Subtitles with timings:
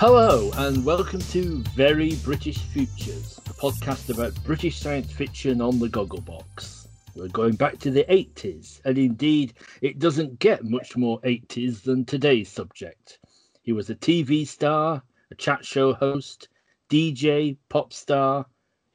[0.00, 5.88] Hello, and welcome to Very British Futures, a podcast about British science fiction on the
[5.88, 6.88] Gogglebox.
[7.14, 12.06] We're going back to the 80s, and indeed, it doesn't get much more 80s than
[12.06, 13.18] today's subject.
[13.60, 16.48] He was a TV star, a chat show host,
[16.88, 18.46] DJ, pop star,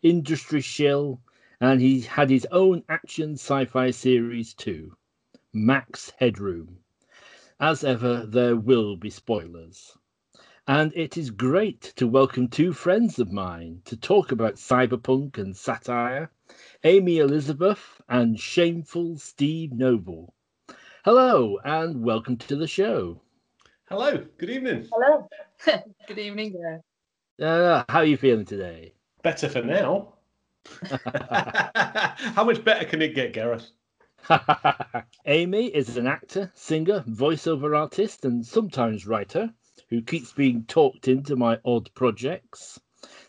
[0.01, 1.21] industry shill,
[1.61, 4.91] and he had his own action sci fi series too
[5.53, 6.79] Max Headroom.
[7.59, 9.95] As ever, there will be spoilers.
[10.67, 15.55] And it is great to welcome two friends of mine to talk about cyberpunk and
[15.55, 16.31] satire
[16.83, 20.33] Amy Elizabeth and shameful Steve Noble.
[21.03, 23.21] Hello, and welcome to the show.
[23.89, 24.89] Hello, good evening.
[24.91, 25.29] Hello.
[26.07, 26.55] good evening.
[27.37, 27.47] Yeah.
[27.47, 28.95] Uh, how are you feeling today?
[29.21, 30.15] Better for now.
[30.89, 33.69] how much better can it get, Gareth?
[35.27, 39.53] Amy is an actor, singer, voiceover artist, and sometimes writer
[39.89, 42.79] who keeps being talked into my odd projects.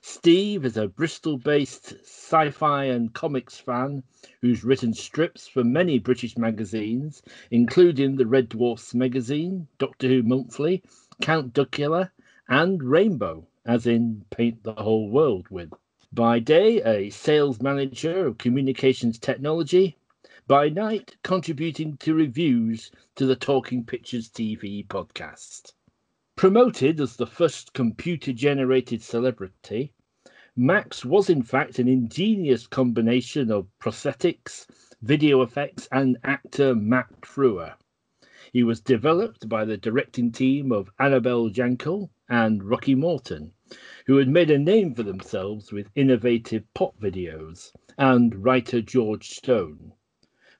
[0.00, 4.02] Steve is a Bristol based sci fi and comics fan
[4.40, 10.82] who's written strips for many British magazines, including the Red Dwarf Smegazine, Doctor Who Monthly,
[11.20, 12.10] Count Duckula,
[12.48, 15.72] and Rainbow, as in Paint the Whole World with.
[16.10, 19.98] By day, a sales manager of communications technology.
[20.46, 25.74] By night, contributing to reviews to the Talking Pictures TV podcast.
[26.36, 29.94] Promoted as the first computer generated celebrity,
[30.54, 34.66] Max was in fact an ingenious combination of prosthetics,
[35.00, 37.72] video effects, and actor Matt Frewer.
[38.52, 43.52] He was developed by the directing team of Annabel Jankel and Rocky Morton,
[44.04, 49.94] who had made a name for themselves with innovative pop videos, and writer George Stone.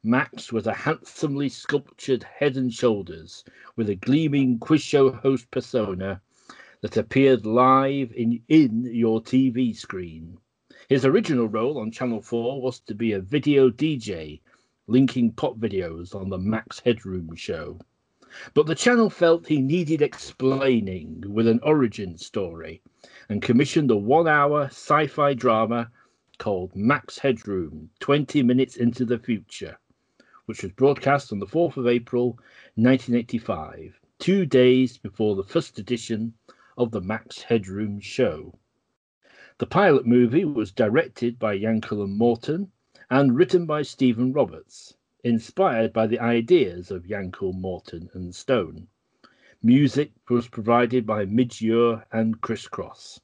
[0.09, 3.43] Max was a handsomely sculptured head and shoulders
[3.75, 6.23] with a gleaming quiz show host persona
[6.81, 10.39] that appeared live in, in your TV screen.
[10.89, 14.41] His original role on Channel 4 was to be a video DJ,
[14.87, 17.81] linking pop videos on the Max Headroom show.
[18.55, 22.81] But the channel felt he needed explaining with an origin story
[23.29, 25.91] and commissioned a one hour sci fi drama
[26.39, 29.77] called Max Headroom 20 Minutes into the Future
[30.47, 32.39] which was broadcast on the 4th of April
[32.77, 36.33] 1985, two days before the first edition
[36.79, 38.57] of the Max Headroom show.
[39.59, 42.71] The pilot movie was directed by Jankel and Morton
[43.11, 48.87] and written by Stephen Roberts, inspired by the ideas of Jankel, Morton, and Stone.
[49.63, 53.21] Music was provided by Midge Ure and Chris Cross.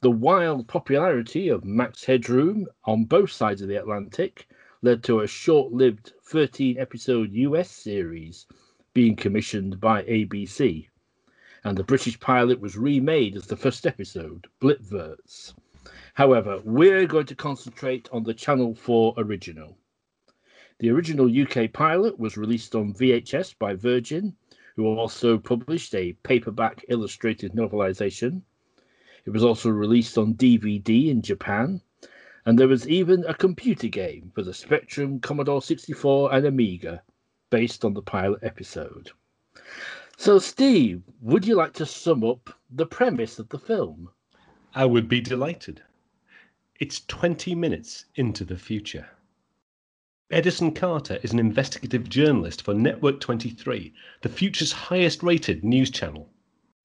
[0.00, 4.46] The wild popularity of Max Headroom on both sides of the Atlantic
[4.84, 8.46] led to a short lived 13 episode US series
[8.92, 10.88] being commissioned by ABC.
[11.64, 15.54] And the British pilot was remade as the first episode, Blipverts.
[16.12, 19.78] However, we're going to concentrate on the Channel 4 original.
[20.80, 24.36] The original UK pilot was released on VHS by Virgin,
[24.76, 28.42] who also published a paperback illustrated novelization.
[29.24, 31.80] It was also released on DVD in Japan
[32.46, 37.02] and there was even a computer game for the Spectrum, Commodore 64, and Amiga
[37.50, 39.10] based on the pilot episode.
[40.16, 44.10] So, Steve, would you like to sum up the premise of the film?
[44.74, 45.82] I would be delighted.
[46.80, 49.08] It's 20 minutes into the future.
[50.30, 56.28] Edison Carter is an investigative journalist for Network 23, the future's highest rated news channel.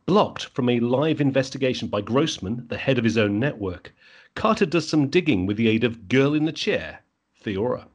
[0.06, 3.94] Blocked from a live investigation by Grossman, the head of his own network,
[4.36, 7.04] Carter does some digging with the aid of Girl in the Chair,
[7.44, 7.88] Theora.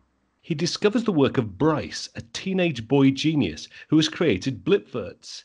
[0.42, 5.44] He discovers the work of Bryce, a teenage boy genius who has created Blipverts,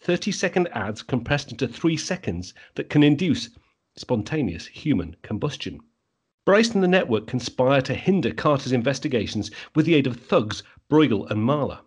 [0.00, 3.50] 30 second ads compressed into 3 seconds that can induce
[3.96, 5.78] spontaneous human combustion.
[6.46, 11.30] Bryce and the network conspire to hinder Carter's investigations with the aid of thugs Breughel
[11.30, 11.80] and Mahler.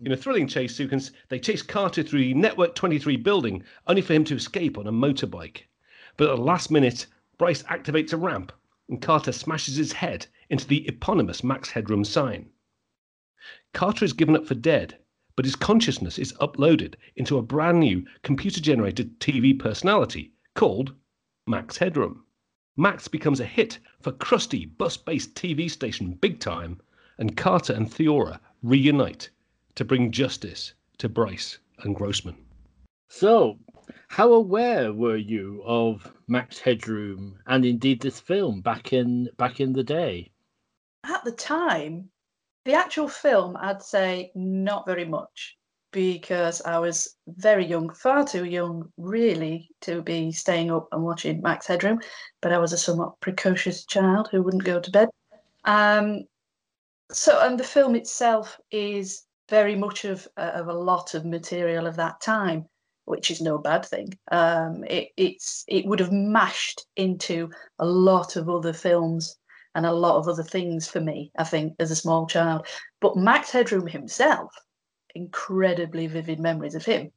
[0.00, 4.12] In a thrilling chase sequence, they chase Carter through the Network 23 building, only for
[4.12, 5.62] him to escape on a motorbike.
[6.16, 7.06] But at the last minute,
[7.38, 8.52] Bryce activates a ramp,
[8.88, 12.50] and Carter smashes his head into the eponymous Max Headroom sign.
[13.74, 14.98] Carter is given up for dead,
[15.36, 20.94] but his consciousness is uploaded into a brand new computer generated TV personality called
[21.46, 22.24] Max Headroom.
[22.76, 26.80] Max becomes a hit for crusty bus based TV station Big Time,
[27.18, 29.28] and Carter and Theora reunite
[29.74, 32.36] to bring justice to Bryce and Grossman.
[33.08, 33.58] So,
[34.08, 39.72] how aware were you of Max Headroom and indeed this film back in back in
[39.72, 40.30] the day?
[41.04, 42.10] At the time,
[42.64, 45.56] the actual film, I'd say not very much
[45.92, 51.40] because I was very young, far too young, really, to be staying up and watching
[51.40, 52.00] Max Headroom.
[52.42, 55.08] But I was a somewhat precocious child who wouldn't go to bed.
[55.64, 56.24] Um,
[57.10, 61.96] so, and the film itself is very much of of a lot of material of
[61.96, 62.66] that time,
[63.06, 64.16] which is no bad thing.
[64.30, 69.36] Um, it, it's it would have mashed into a lot of other films
[69.74, 71.32] and a lot of other things for me.
[71.38, 72.66] I think as a small child,
[73.00, 74.52] but Max Headroom himself,
[75.14, 77.10] incredibly vivid memories of him.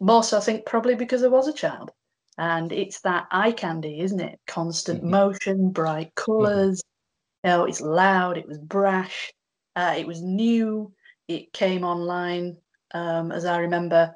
[0.00, 1.90] More so, I think probably because I was a child,
[2.38, 4.40] and it's that eye candy, isn't it?
[4.46, 5.10] Constant mm-hmm.
[5.10, 6.80] motion, bright colors.
[6.80, 7.50] Mm-hmm.
[7.50, 8.38] You know, it's loud.
[8.38, 9.32] It was brash.
[9.74, 10.92] Uh, it was new
[11.28, 12.56] it came online,
[12.94, 14.14] um, as I remember,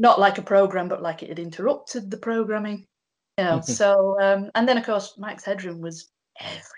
[0.00, 2.86] not like a program, but like it had interrupted the programming.
[3.38, 6.10] You know, so um, and then of course Max Headroom was
[6.40, 6.72] everywhere.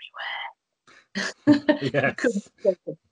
[1.93, 2.49] yes.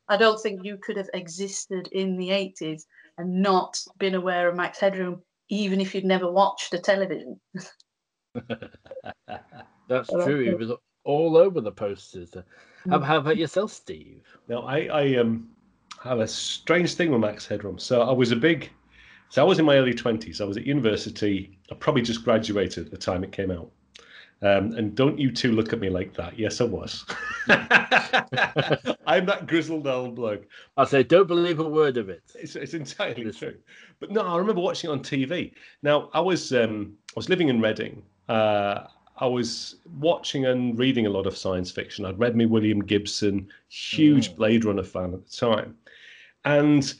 [0.09, 2.83] I don't think you could have existed in the 80s
[3.17, 7.39] and not been aware of Max Headroom, even if you'd never watched a television.
[9.87, 10.41] That's true.
[10.41, 10.71] It was
[11.03, 12.33] all over the posters.
[12.89, 14.23] How, how about yourself, Steve?
[14.47, 15.49] No, I, I um,
[16.03, 17.77] have a strange thing with Max Headroom.
[17.77, 18.71] So I was a big,
[19.33, 20.41] so I was in my early twenties.
[20.41, 21.57] I was at university.
[21.71, 23.71] I probably just graduated at the time it came out.
[24.43, 26.37] Um, and don't you two look at me like that.
[26.37, 27.03] Yes, I was.
[29.07, 30.45] I'm that grizzled old bloke.
[30.77, 32.21] I say, don't believe a word of it.
[32.35, 33.55] It's, it's entirely true.
[33.99, 35.51] But no, I remember watching it on TV.
[35.81, 38.03] Now, I was um, I was living in Reading.
[38.29, 38.83] Uh,
[39.17, 42.05] I was watching and reading a lot of science fiction.
[42.05, 44.35] I'd read me William Gibson, huge mm.
[44.35, 45.75] Blade Runner fan at the time.
[46.45, 46.93] And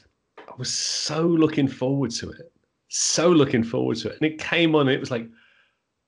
[0.54, 2.52] I was so looking forward to it.
[2.88, 4.18] So looking forward to it.
[4.20, 5.28] And it came on it was like,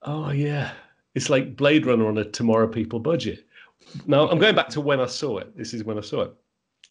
[0.02, 0.70] oh yeah.
[1.16, 3.44] It's like Blade Runner on a Tomorrow People budget.
[4.06, 5.56] Now I'm going back to when I saw it.
[5.56, 6.34] This is when I saw it.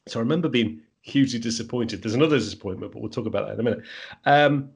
[0.08, 2.02] So I remember being hugely disappointed.
[2.02, 3.84] There's another disappointment, but we'll talk about that in a minute.
[4.26, 4.70] Um,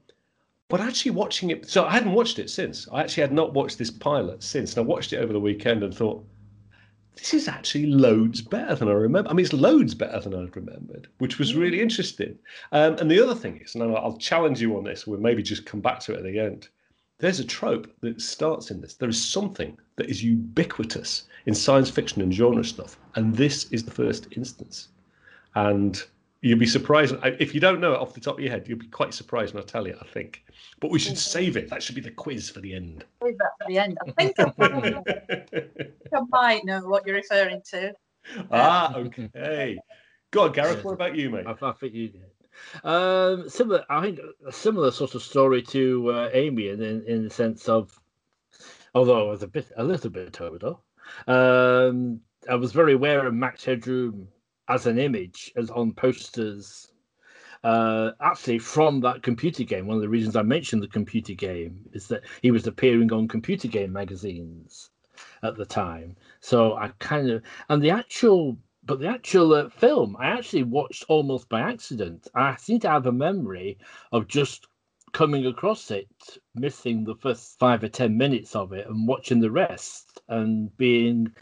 [0.69, 2.87] but actually watching it, so I hadn't watched it since.
[2.93, 4.77] I actually had not watched this pilot since.
[4.77, 6.23] And I watched it over the weekend and thought,
[7.19, 9.29] this is actually loads better than I remember.
[9.29, 11.81] I mean, it's loads better than I'd remembered, which was really mm.
[11.81, 12.37] interesting.
[12.71, 15.65] Um, and the other thing is, and I'll challenge you on this, we'll maybe just
[15.65, 16.69] come back to it at the end.
[17.19, 18.93] There's a trope that starts in this.
[18.93, 23.83] There is something that is ubiquitous in science fiction and genre stuff, and this is
[23.83, 24.87] the first instance.
[25.55, 26.01] And
[26.41, 28.67] you'll be surprised if you don't know it off the top of your head.
[28.67, 29.95] You'll be quite surprised when I tell you.
[29.99, 30.43] I think,
[30.79, 31.69] but we should save it.
[31.69, 33.05] That should be the quiz for the end.
[33.23, 33.97] Save that for the end.
[34.07, 37.93] I think I, I might know what you're referring to.
[38.51, 39.77] Ah, okay.
[40.31, 40.83] Go on, Gareth.
[40.83, 41.45] What about you, mate?
[41.47, 42.21] I, I think you did.
[42.83, 47.23] Um, similar, I think a similar sort of story to uh, Amy, in, in, in
[47.23, 47.97] the sense of,
[48.93, 50.75] although I was a bit, a little bit older,
[51.27, 52.19] um,
[52.49, 54.27] I was very aware of Max Headroom
[54.69, 56.91] as an image, as on posters.
[57.63, 61.83] Uh, actually, from that computer game, one of the reasons I mentioned the computer game
[61.91, 64.91] is that he was appearing on computer game magazines
[65.43, 66.15] at the time.
[66.39, 71.03] So I kind of, and the actual, but the actual uh, film, I actually watched
[71.09, 72.27] almost by accident.
[72.33, 73.77] I seem to have a memory
[74.13, 74.67] of just
[75.11, 76.07] coming across it,
[76.55, 81.33] missing the first five or ten minutes of it, and watching the rest, and being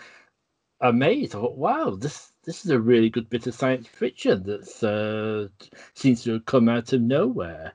[0.81, 1.36] amazed.
[1.36, 5.68] I thought, wow, this this is a really good bit of science fiction that uh,
[5.94, 7.74] seems to have come out of nowhere,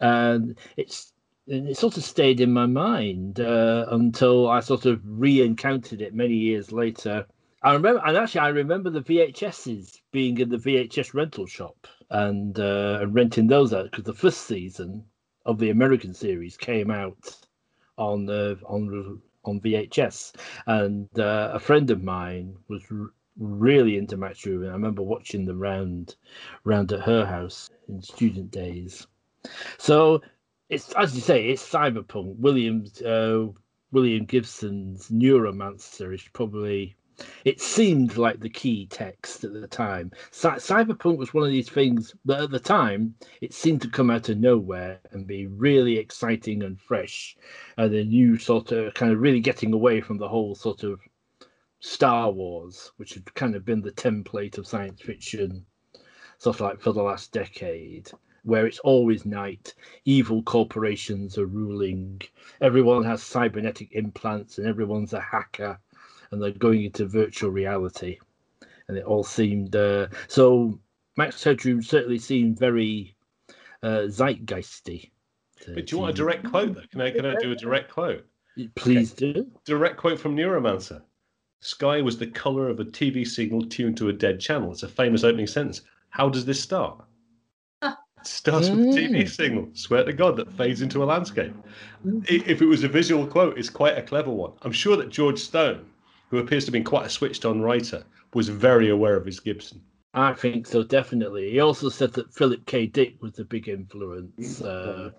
[0.00, 1.12] and it's
[1.48, 6.14] and it sort of stayed in my mind uh, until I sort of re-encountered it
[6.14, 7.26] many years later.
[7.62, 12.58] I remember, and actually, I remember the VHSs being in the VHS rental shop and
[12.60, 15.04] uh, renting those out because the first season
[15.46, 17.36] of the American series came out
[17.98, 20.36] on uh, on on VHS,
[20.66, 22.84] and uh, a friend of mine was
[23.38, 24.68] really into Max Headroom.
[24.68, 26.16] I remember watching them round,
[26.64, 29.06] round at her house in student days.
[29.78, 30.22] So
[30.68, 32.36] it's as you say, it's cyberpunk.
[32.38, 33.46] Williams, uh,
[33.92, 36.96] William Gibson's Neuromancer is probably.
[37.46, 40.10] It seemed like the key text at the time.
[40.32, 44.10] Cy- cyberpunk was one of these things that at the time it seemed to come
[44.10, 47.34] out of nowhere and be really exciting and fresh,
[47.78, 51.00] and a new sort of kind of really getting away from the whole sort of
[51.80, 55.64] Star Wars, which had kind of been the template of science fiction,
[56.38, 58.10] sort of like for the last decade,
[58.42, 62.20] where it's always night, evil corporations are ruling,
[62.60, 65.78] everyone has cybernetic implants, and everyone's a hacker,
[66.30, 68.18] and they're going into virtual reality.
[68.88, 70.78] And it all seemed uh, so.
[71.18, 73.16] Max Headroom certainly seemed very
[73.82, 75.10] uh, zeitgeisty.
[75.66, 76.74] But do you want a direct quote?
[76.74, 76.82] Though?
[76.90, 78.26] Can I can I do a direct quote?
[78.74, 79.32] Please okay.
[79.32, 79.50] do.
[79.64, 81.02] Direct quote from Neuromancer.
[81.60, 84.72] Sky was the color of a TV signal tuned to a dead channel.
[84.72, 85.82] It's a famous opening sentence.
[86.10, 87.02] How does this start?
[87.82, 89.28] It starts with a TV Mm.
[89.28, 91.52] signal, swear to God, that fades into a landscape.
[92.28, 94.52] If it was a visual quote, it's quite a clever one.
[94.62, 95.86] I'm sure that George Stone,
[96.30, 99.38] who appears to have been quite a switched on writer, was very aware of his
[99.40, 99.80] Gibson.
[100.14, 101.50] I think so, definitely.
[101.50, 102.86] He also said that Philip K.
[102.86, 104.60] Dick was a big influence.
[104.62, 105.10] Uh,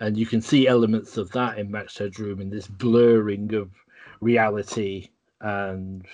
[0.00, 3.70] and you can see elements of that in Max Headroom in this blurring of
[4.20, 5.08] reality
[5.40, 6.06] and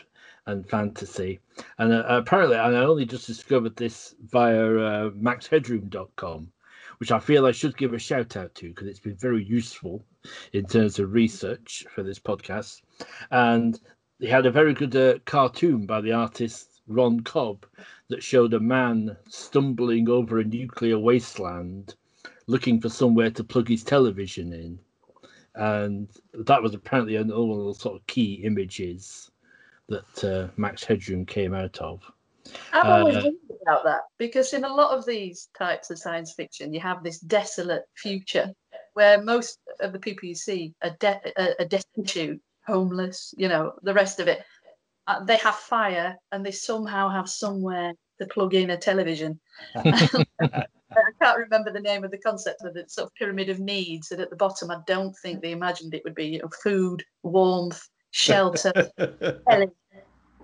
[0.46, 1.40] and fantasy.
[1.78, 6.52] And uh, apparently, and I only just discovered this via uh, maxheadroom.com,
[6.98, 10.04] which I feel I should give a shout out to because it's been very useful
[10.52, 12.82] in terms of research for this podcast.
[13.30, 13.78] And
[14.20, 17.66] they had a very good uh, cartoon by the artist Ron Cobb
[18.08, 21.94] that showed a man stumbling over a nuclear wasteland
[22.46, 24.78] looking for somewhere to plug his television in.
[25.56, 29.30] And that was apparently another one of the sort of key images
[29.88, 32.02] that uh, Max Headroom came out of.
[32.72, 36.34] I've always Uh, wondered about that because in a lot of these types of science
[36.34, 38.52] fiction, you have this desolate future
[38.94, 43.72] where most of the people you see are, de- are are destitute, homeless, you know,
[43.82, 44.42] the rest of it.
[45.06, 49.40] Uh, they have fire and they somehow have somewhere to plug in a television.
[50.96, 54.10] I can't remember the name of the concept of the sort of pyramid of needs.
[54.12, 57.04] And at the bottom, I don't think they imagined it would be you know, food,
[57.22, 58.72] warmth, shelter,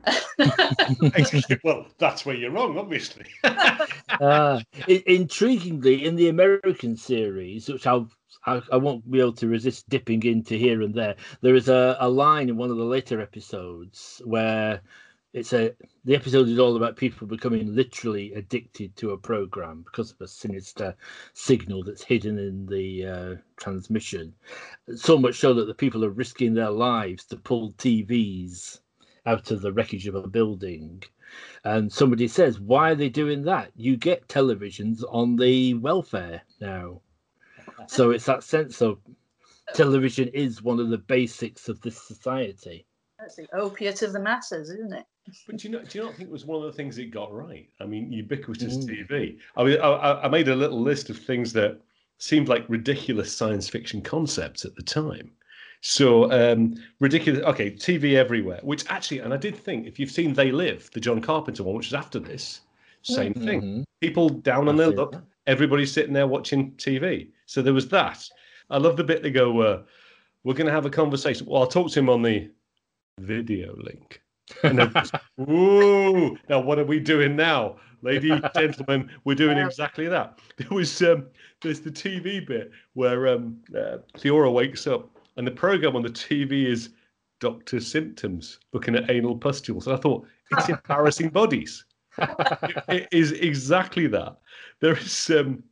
[1.64, 3.26] well, that's where you're wrong, obviously.
[3.44, 8.10] uh, intriguingly, in the American series, which I'll,
[8.46, 11.96] I, I won't be able to resist dipping into here and there, there is a,
[12.00, 14.80] a line in one of the later episodes where
[15.32, 15.74] it's a
[16.04, 20.28] the episode is all about people becoming literally addicted to a program because of a
[20.28, 20.94] sinister
[21.32, 24.34] signal that's hidden in the uh, transmission.
[24.94, 28.80] So much so that the people are risking their lives to pull TVs
[29.24, 31.02] out of the wreckage of a building.
[31.64, 33.70] And somebody says, Why are they doing that?
[33.74, 37.00] You get televisions on the welfare now.
[37.88, 38.98] So it's that sense of
[39.74, 42.86] television is one of the basics of this society.
[43.18, 45.04] That's the opiate of the masses, isn't it?
[45.46, 45.84] But do you know?
[45.84, 47.68] Do you not think it was one of the things it got right?
[47.80, 48.88] I mean, ubiquitous Mm.
[49.08, 49.38] TV.
[49.56, 51.80] I mean, I- I, made a little list of things that
[52.18, 55.30] seemed like ridiculous science fiction concepts at the time.
[55.80, 57.42] So um, ridiculous.
[57.44, 58.60] Okay, TV everywhere.
[58.62, 61.76] Which actually, and I did think if you've seen They Live, the John Carpenter one,
[61.76, 62.60] which is after this,
[63.02, 63.62] same thing.
[63.62, 63.84] Mhm.
[64.00, 65.24] People down on their luck.
[65.46, 67.30] Everybody's sitting there watching TV.
[67.46, 68.28] So there was that.
[68.70, 69.82] I love the bit they go, uh,
[70.44, 72.48] "We're going to have a conversation." Well, I'll talk to him on the
[73.18, 74.21] video link.
[74.62, 74.92] And then,
[75.48, 79.10] ooh, now what are we doing now, ladies, and gentlemen?
[79.24, 79.66] We're doing Yeah.
[79.66, 80.38] exactly that.
[80.56, 81.26] There was um,
[81.62, 86.08] there's the TV bit where um, uh, Theora wakes up, and the program on the
[86.10, 86.90] TV is
[87.40, 89.86] Doctor Symptoms, looking at anal pustules.
[89.86, 91.84] And I thought it's embarrassing bodies.
[92.18, 94.36] It- it is exactly that.
[94.80, 95.62] There is um,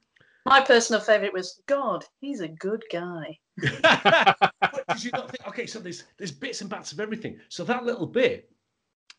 [0.47, 3.39] My personal favourite was God, he's a good guy.
[3.61, 5.47] did you not think?
[5.49, 7.39] Okay, so there's there's bits and bats of everything.
[7.49, 8.51] So that little bit,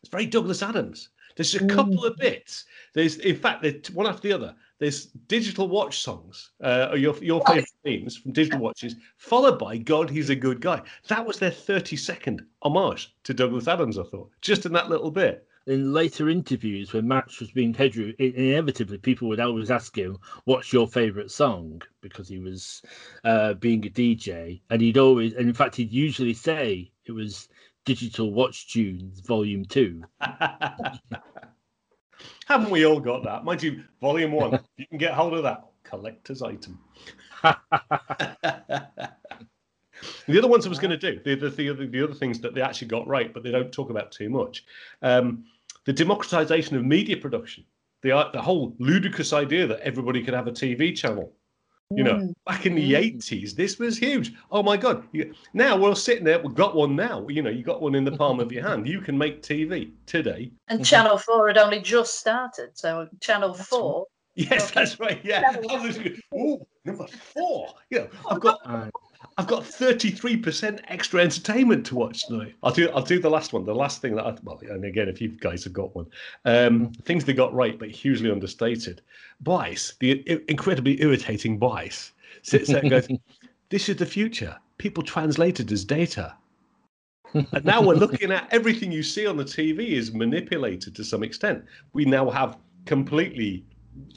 [0.02, 1.10] it's very Douglas Adams.
[1.36, 2.64] There's a couple of bits.
[2.92, 4.54] There's, in fact, there's one after the other.
[4.78, 9.78] There's digital watch songs, uh, or your your favorite themes from digital watches, followed by
[9.78, 10.82] God, he's a good guy.
[11.08, 13.96] That was their 30 second homage to Douglas Adams.
[13.98, 15.46] I thought, just in that little bit.
[15.68, 20.72] In later interviews, when Max was being i- inevitably people would always ask him, "What's
[20.72, 22.82] your favourite song?" Because he was
[23.22, 27.48] uh, being a DJ, and he'd always, and in fact, he'd usually say it was
[27.84, 30.02] Digital Watch Tunes Volume Two.
[32.46, 33.44] Haven't we all got that?
[33.44, 36.78] Mind you, volume one, you can get hold of that collector's item.
[37.42, 37.56] the
[40.38, 42.54] other ones I was going to do, the, the, the, other, the other things that
[42.54, 44.64] they actually got right, but they don't talk about too much.
[45.02, 45.44] Um,
[45.84, 47.64] the democratization of media production,
[48.02, 51.32] the, uh, the whole ludicrous idea that everybody could have a TV channel.
[51.90, 52.32] You know, Mm.
[52.46, 52.98] back in the Mm.
[52.98, 54.32] 80s, this was huge.
[54.50, 55.06] Oh my God.
[55.12, 57.26] You, now we're all sitting there, we've got one now.
[57.28, 58.88] You know, you got one in the palm of your hand.
[58.88, 60.50] You can make TV today.
[60.68, 60.86] And Mhm.
[60.86, 62.70] Channel 4 had only just started.
[62.74, 64.80] So Channel 4, Yes, Okay.
[64.80, 65.20] that's right.
[65.22, 65.42] Yeah.
[65.52, 65.70] Seven.
[65.70, 65.98] I was-
[66.34, 67.74] Ooh, number four.
[67.90, 68.88] You know, I've got Uh,
[69.38, 72.54] I've got thirty three percent extra entertainment to watch tonight.
[72.62, 73.64] I'll do I'll do the last one.
[73.64, 76.06] The last thing that I well, and again, if you guys have got one,
[76.44, 79.02] um, things they got right but hugely understated.
[79.40, 82.12] Bryce, the i- incredibly irritating Bryce,
[82.42, 83.08] sits there and goes,
[83.70, 84.56] "This is the future.
[84.78, 86.34] People translated as data."
[87.34, 91.22] and now we're looking at everything you see on the TV is manipulated to some
[91.22, 91.64] extent.
[91.94, 93.64] We now have completely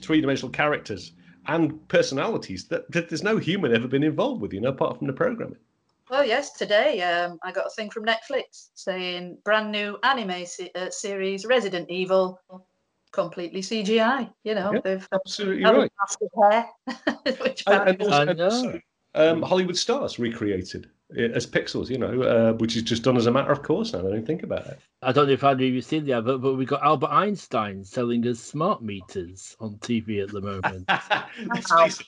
[0.01, 1.13] three-dimensional characters
[1.47, 5.07] and personalities that, that there's no human ever been involved with, you know, apart from
[5.07, 5.57] the programming.
[6.09, 10.71] well, yes, today um, I got a thing from Netflix saying brand new anime se-
[10.75, 12.39] uh, series Resident Evil
[13.11, 14.29] completely CGI.
[14.43, 15.91] You know, Yeah, they've Absolutely right.
[16.41, 16.69] hair,
[17.39, 18.81] which And, and also, I and also,
[19.15, 23.27] um, Hollywood stars recreated it as pixels, you know, uh, which is just done as
[23.27, 23.99] a matter of course now.
[23.99, 24.79] I don't think about it.
[25.01, 27.83] I don't know if either of you seen the advert, but we've got Albert Einstein
[27.83, 30.85] selling us smart meters on TV at the moment.
[31.47, 31.83] Let's Wow.
[31.83, 31.99] face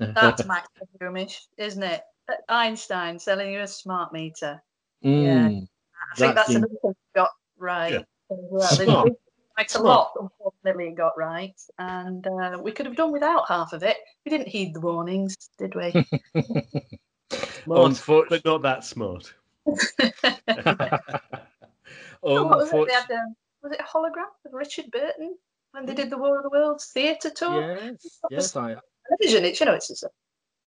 [0.00, 0.68] it, that's Max
[1.00, 2.02] Headroomish, isn't it?
[2.48, 4.60] Einstein selling you a smart meter.
[5.04, 5.68] Mm,
[6.12, 7.92] I think That that's another thing we got right.
[7.92, 8.02] Yeah.
[8.28, 8.68] well.
[8.68, 9.12] Smart.
[9.54, 9.84] Quite a Smart.
[9.86, 13.96] lot, unfortunately, it got right, and uh, we could have done without half of it.
[14.26, 15.94] We didn't heed the warnings, did we?
[17.30, 19.34] smart, Unfortunately, but not that smart.
[22.22, 22.88] Oh, what was it?
[22.88, 25.36] They had, um, was it a hologram of Richard Burton
[25.70, 27.76] when they did the War of the Worlds theatre tour?
[27.76, 28.76] yes, yes, I,
[29.08, 30.10] Television, it's you know, it's just a,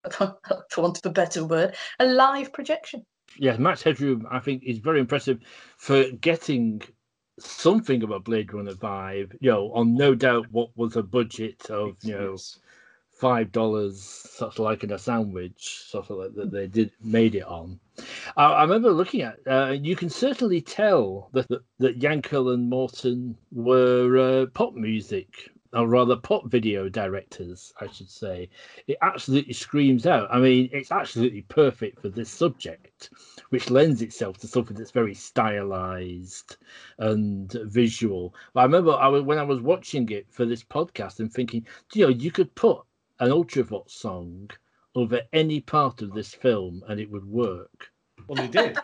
[0.70, 3.06] for want of a better word, a live projection.
[3.38, 5.40] Yes, Max Headroom, I think, is very impressive
[5.78, 6.82] for getting
[7.40, 9.36] something of a Blade Runner vibe.
[9.40, 12.38] You know, on no doubt what was a budget of you know
[13.20, 17.36] five dollars, sort of like in a sandwich, sort of like that they did made
[17.36, 17.80] it on.
[18.38, 19.40] I, I remember looking at.
[19.46, 25.52] Uh, you can certainly tell that that, that Jankel and Morton were uh, pop music,
[25.74, 28.50] or rather pop video directors, I should say.
[28.88, 30.30] It absolutely screams out.
[30.32, 33.10] I mean, it's absolutely perfect for this subject,
[33.50, 36.56] which lends itself to something that's very stylized
[37.00, 38.34] and visual.
[38.54, 41.68] But I remember I was, when I was watching it for this podcast and thinking,
[41.94, 42.80] you know, you could put
[43.20, 44.50] an Ultravox song
[44.96, 47.88] over any part of this film and it would work.
[48.28, 48.78] Well, they did.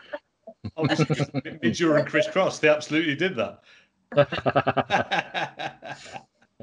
[0.76, 1.26] Obviously,
[1.62, 3.60] Midge Ure and Chris Cross, they absolutely did that.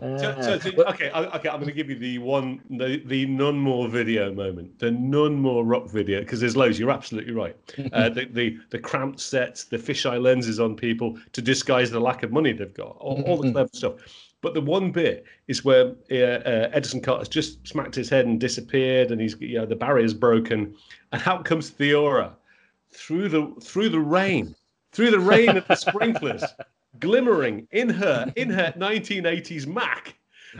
[0.02, 1.50] So, so, so- okay, I- okay.
[1.50, 5.36] I'm going to give you the one, the, the none more video moment, the none
[5.36, 6.80] more rock video, because there's loads.
[6.80, 7.56] You're absolutely right.
[7.94, 12.24] Uh, the, the the cramped sets, the fisheye lenses on people to disguise the lack
[12.24, 13.94] of money they've got, all, all the clever stuff.
[14.44, 18.42] But the one bit is where uh, uh, Edison Carter's just smacked his head and
[18.42, 20.76] disappeared, and he's you know the barrier's broken,
[21.14, 22.34] and out comes Theora
[22.92, 24.54] through the through the rain,
[24.92, 26.44] through the rain of the sprinklers
[27.00, 30.14] glimmering in her in her 1980s Mac,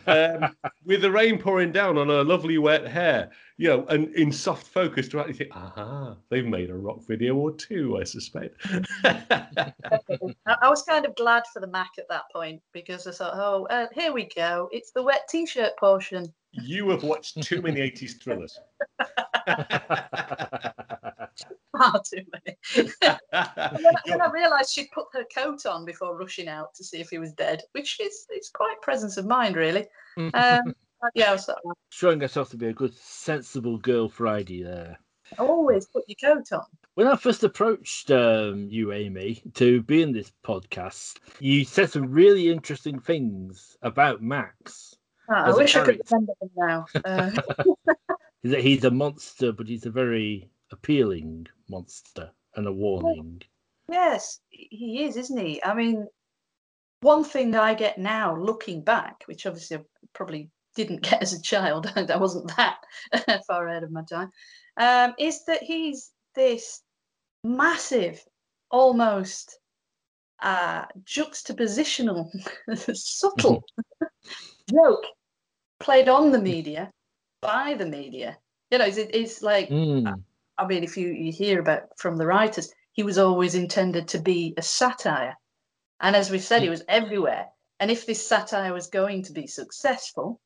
[0.08, 4.32] um, with the rain pouring down on her lovely wet hair, you know, and in
[4.32, 8.56] soft focus to actually think, aha, they've made a rock video or two, I suspect.
[9.04, 13.68] I, was kind of glad for the Mac at that point because I thought, oh,
[13.70, 14.70] uh, here we go.
[14.72, 16.34] It's the wet T-shirt portion.
[16.54, 18.60] You have watched too many 80s thrillers.
[21.78, 22.58] Far too many.
[23.34, 27.00] And then, then I realised she'd put her coat on before rushing out to see
[27.00, 29.88] if he was dead, which is it's quite presence of mind, really.
[30.18, 30.76] Um,
[31.16, 35.00] yeah, I was sort of, Showing herself to be a good, sensible girl Friday there.
[35.40, 36.66] always put your coat on.
[36.94, 42.12] When I first approached um, you, Amy, to be in this podcast, you said some
[42.12, 44.96] really interesting things about Max.
[45.30, 46.86] Ah, I wish I could remember them now.
[47.06, 47.32] Uh,
[48.44, 53.42] he's a monster, but he's a very appealing monster and a warning.
[53.90, 55.64] yes, he is, isn't he?
[55.64, 56.08] I mean,
[57.02, 59.82] one thing I get now, looking back, which obviously I
[60.14, 62.78] probably didn't get as a child, I wasn't that
[63.48, 64.32] far ahead of my time,
[64.78, 66.82] um, is that he's this
[67.44, 68.24] massive,
[68.72, 69.60] almost
[70.42, 72.30] uh, juxtapositional,
[72.94, 73.64] subtle
[74.70, 75.06] joke
[75.80, 76.92] played on the media
[77.42, 78.38] by the media.
[78.72, 80.24] You know, it's, it's like Mm.
[80.58, 84.20] I mean, if you, you hear about from the writers, he was always intended to
[84.20, 85.36] be a satire.
[86.00, 87.48] And as we've said, he was everywhere.
[87.80, 90.40] And if this satire was going to be successful,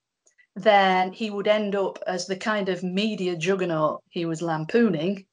[0.55, 5.25] then he would end up as the kind of media juggernaut he was lampooning.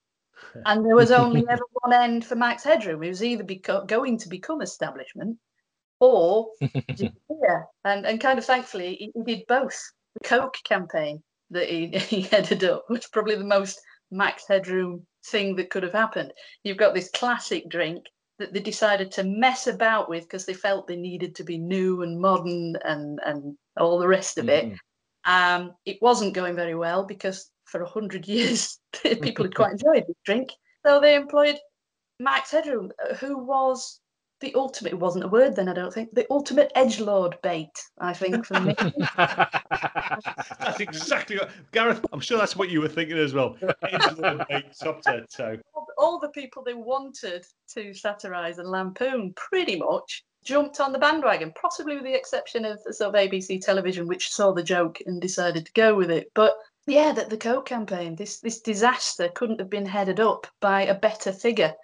[0.67, 3.03] And there was only ever one end for Max Headroom.
[3.03, 5.39] He was either beco- going to become establishment
[6.01, 6.49] or
[6.89, 7.67] disappear.
[7.85, 9.81] And, and kind of thankfully, he, he did both.
[10.21, 13.81] The Coke campaign that he, he headed up was probably the most
[14.11, 16.33] max headroom thing that could have happened.
[16.63, 18.05] You've got this classic drink
[18.39, 22.03] that they decided to mess about with because they felt they needed to be new
[22.03, 24.67] and modern and and all the rest of it.
[24.67, 24.79] Mhm.
[25.27, 30.05] Um, it wasn't going very well because for a hundred years people had quite enjoyed
[30.07, 30.51] this drink.
[30.85, 31.59] So they employed
[32.21, 34.01] Max Headroom, uh, who was
[34.45, 34.93] the ultimate.
[34.93, 36.15] It wasn't a word then, I don't think.
[36.15, 38.75] The ultimate edge lord bait, I think, for me.
[39.17, 42.05] that's exactly what Gareth.
[42.13, 43.57] I'm sure that's what you were thinking as well.
[43.83, 49.77] Edgelord baked Subset, so all, all the people they wanted to satirize and lampoon pretty
[49.77, 54.31] much jumped on the bandwagon, possibly with the exception of sort of ABC television, which
[54.31, 56.31] saw the joke and decided to go with it.
[56.35, 56.55] But
[56.87, 60.95] yeah, that the Coke campaign, this this disaster couldn't have been headed up by a
[60.95, 61.75] better figure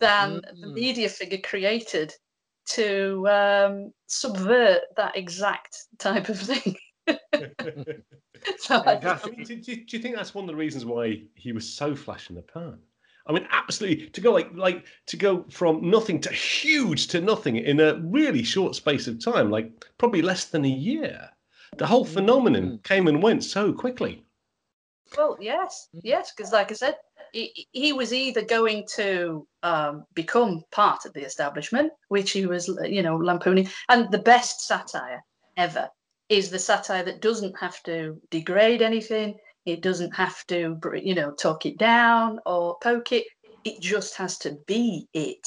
[0.00, 0.74] than the Mm.
[0.74, 2.12] media figure created
[2.70, 6.76] to um, subvert that exact type of thing.
[8.58, 11.22] so I, I mean, do, do, do you think that's one of the reasons why
[11.34, 12.78] he was so flash in the pan?
[13.28, 17.56] I mean, absolutely to go like like to go from nothing to huge to nothing
[17.56, 21.28] in a really short space of time, like probably less than a year.
[21.76, 22.82] The whole phenomenon Mm.
[22.84, 24.24] came and went so quickly.
[25.16, 26.96] Well, yes, yes, because like I said,
[27.32, 32.68] he, he was either going to um, become part of the establishment, which he was,
[32.84, 35.22] you know, lampooning, and the best satire
[35.56, 35.88] ever
[36.28, 39.36] is the satire that doesn't have to degrade anything.
[39.64, 43.26] It doesn't have to, you know, talk it down or poke it.
[43.64, 45.46] It just has to be it.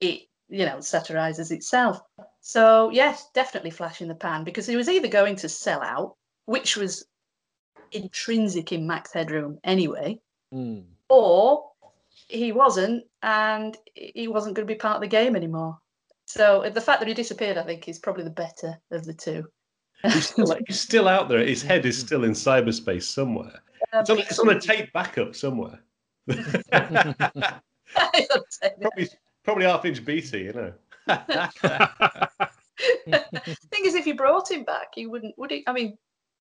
[0.00, 2.00] It, you know, satirizes itself.
[2.40, 6.16] So yes, definitely flash in the pan because he was either going to sell out,
[6.46, 7.06] which was
[7.94, 10.18] intrinsic in Max Headroom anyway,
[10.52, 10.84] Mm.
[11.08, 11.70] or
[12.28, 15.78] he wasn't, and he wasn't going to be part of the game anymore.
[16.26, 19.46] So the fact that he disappeared, I think, is probably the better of the two.
[20.02, 21.44] He's still, like, he's still out there.
[21.44, 23.62] His head is still in cyberspace somewhere.
[23.92, 25.80] It's on, it's on a tape backup somewhere.
[28.80, 29.08] probably,
[29.42, 30.72] probably half inch BT, you know.
[33.06, 35.64] thing is, if you brought him back, he wouldn't, would he?
[35.66, 35.96] I mean,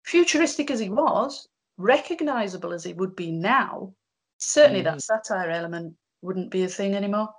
[0.04, 3.94] futuristic as he was, recognizable as he would be now,
[4.38, 7.30] certainly that satire element wouldn't be a thing anymore.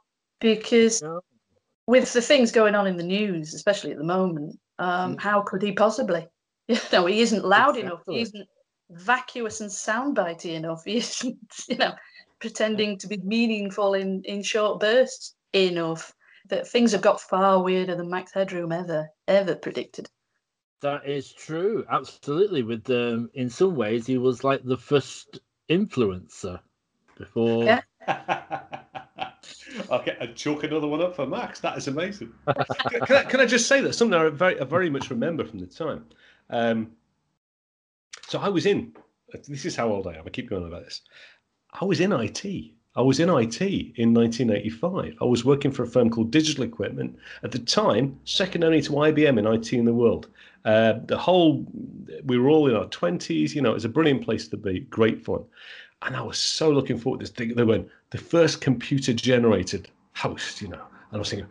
[0.41, 1.21] Because No.
[1.87, 5.21] with the things going on in the news, especially at the moment, um, Mm.
[5.21, 6.27] how could he possibly?
[6.69, 8.03] You know, he isn't loud enough.
[8.09, 8.49] He isn't
[8.91, 10.85] vacuous and soundbitey enough.
[10.87, 11.93] He isn't, you know,
[12.41, 16.13] pretending to be meaningful in in short bursts enough.
[16.49, 20.09] That things have got far weirder than Max Headroom ever ever predicted.
[20.83, 22.65] That is true, absolutely.
[22.65, 25.39] With um, in some ways, he was like the first
[25.71, 26.59] influencer
[27.17, 27.65] before.
[27.65, 27.83] Yeah.
[29.91, 31.61] okay, I'll chalk another one up for Max.
[31.61, 32.33] That is amazing.
[32.91, 35.45] can, can I, can I just say that something I very, I very much remember
[35.45, 36.05] from the time?
[36.51, 36.91] Um,
[38.29, 38.93] so I was in.
[39.47, 40.25] This is how old I am.
[40.27, 41.03] I keep going on about this.
[41.81, 42.45] I was in IT.
[42.95, 45.17] I was in IT in 1985.
[45.21, 47.17] I was working for a firm called Digital Equipment.
[47.43, 50.29] At the time, second only to IBM in IT in the world.
[50.65, 51.67] Uh, the whole,
[52.25, 53.55] we were all in our 20s.
[53.55, 55.45] You know, it was a brilliant place to be, great fun.
[56.03, 57.55] And I was so looking forward to this thing.
[57.55, 60.83] They went, the first computer generated host, you know.
[61.11, 61.49] And I was thinking,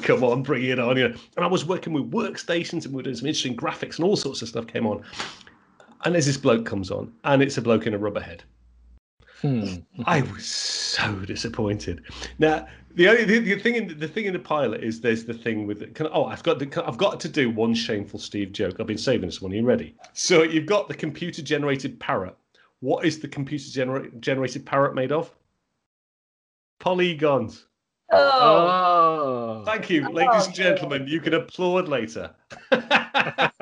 [0.02, 0.96] come on, bring it on.
[0.96, 1.14] You know.
[1.36, 4.16] And I was working with workstations and we were doing some interesting graphics and all
[4.16, 5.02] sorts of stuff came on.
[6.04, 8.44] And there's this bloke comes on, and it's a bloke in a rubber head.
[9.44, 9.74] Hmm.
[10.06, 12.02] I was so disappointed.
[12.38, 15.34] Now, the only the, the thing in the thing in the pilot is there's the
[15.34, 18.80] thing with can, oh I've got the, I've got to do one shameful Steve joke.
[18.80, 19.52] I've been saving this one.
[19.52, 19.96] Are you ready?
[20.14, 22.34] So you've got the computer generated parrot.
[22.80, 25.30] What is the computer gener- generated parrot made of?
[26.78, 27.66] Polygons.
[28.12, 31.06] Oh, Oh, Thank you, Oh, ladies and gentlemen.
[31.06, 32.34] You can applaud later.
[32.70, 33.52] but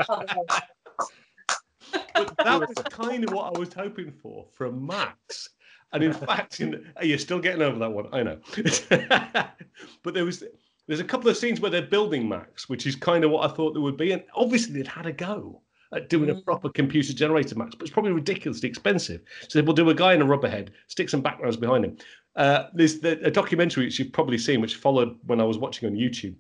[2.39, 5.49] that was kind of what I was hoping for from Max.
[5.93, 8.07] And in fact, in, you're still getting over that one.
[8.13, 8.39] I know.
[10.03, 10.43] but there was
[10.89, 13.55] there's a couple of scenes where they're building Max, which is kind of what I
[13.55, 14.13] thought there would be.
[14.13, 15.63] And obviously, they'd had a go
[15.95, 16.45] at doing a Mm.
[16.45, 19.21] proper computer generated Max, but it's probably ridiculously expensive.
[19.49, 21.99] So we'll do a guy in a rubber head, stick some backgrounds behind him.
[22.35, 25.89] Uh, there's the, a documentary which you've probably seen, which followed when I was watching
[25.89, 26.35] on YouTube,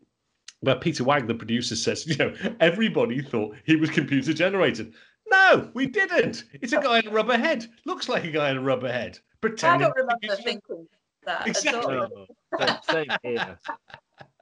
[0.60, 4.94] where Peter Wagg, the producer, says, you know, everybody thought he was computer generated.
[5.30, 6.44] No, we didn't.
[6.54, 7.66] It's a guy in a rubber head.
[7.84, 9.18] Looks like a guy in a rubber head.
[9.44, 10.88] I don't remember computer- thinking
[11.24, 11.78] that Exactly.
[11.96, 12.26] at all.
[12.58, 12.66] no.
[12.90, 13.58] Same, same here.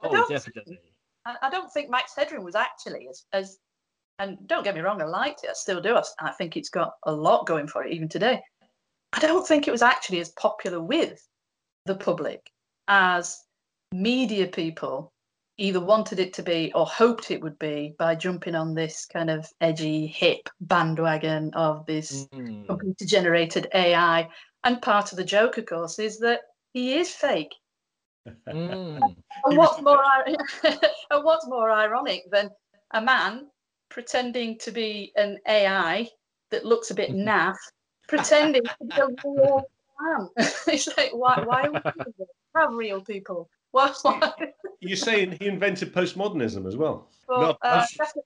[0.03, 0.79] Oh, don't- definitely.
[1.25, 3.59] I, I don't think Max Headroom was actually as, as
[4.17, 5.51] and don't get me wrong, I liked it.
[5.51, 5.95] I still do.
[6.19, 8.41] I think it's got a lot going for it even today.
[9.13, 11.23] I don't think it was actually as popular with
[11.85, 12.49] the public
[12.87, 13.39] as
[13.93, 15.11] media people
[15.57, 19.29] either wanted it to be or hoped it would be by jumping on this kind
[19.29, 22.65] of edgy, hip bandwagon of this Mm.
[22.67, 24.27] computer generated AI.
[24.63, 26.41] And part of the joke, of course, is that
[26.73, 27.53] he is fake.
[28.47, 28.99] Mm.
[29.43, 30.03] And what's more,
[30.63, 32.51] and what's more ironic than
[32.91, 33.47] a man
[33.89, 36.07] pretending to be an AI
[36.51, 37.55] that looks a bit naff,
[38.07, 39.63] pretending to be a real
[39.99, 40.29] man?
[40.37, 41.41] it's like, why?
[41.43, 42.27] Why are we doing this?
[42.55, 43.49] have real people?
[43.71, 43.93] Why?
[44.01, 44.33] why?
[44.79, 47.07] You're saying he invented postmodernism as well.
[47.27, 47.85] Well, No, uh,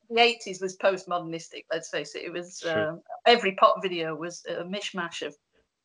[0.10, 1.66] the eighties was postmodernistic.
[1.72, 2.24] Let's face it.
[2.24, 2.72] It was True.
[2.72, 5.36] um, every pop video was a mishmash of.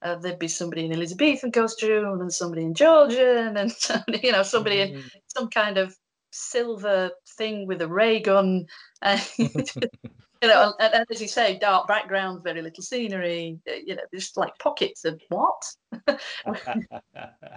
[0.02, 4.42] Uh, there'd be somebody in Elizabethan costume and somebody in Georgian and somebody, you know
[4.42, 5.10] somebody in Mm.
[5.28, 5.96] some kind of
[6.32, 8.66] silver thing with a ray gun.
[10.42, 13.58] you know, and, and, as you say, dark background, very little scenery.
[13.68, 15.62] Uh, you know, just like pockets of what?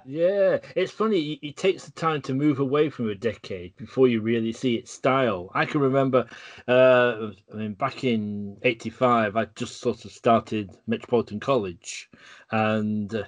[0.05, 1.39] yeah, it's funny.
[1.41, 4.91] It takes the time to move away from a decade before you really see its
[4.91, 5.49] style.
[5.53, 6.27] I can remember,
[6.67, 12.09] uh, I mean, back in '85, I just sort of started Metropolitan College,
[12.51, 13.13] and.
[13.13, 13.23] Uh,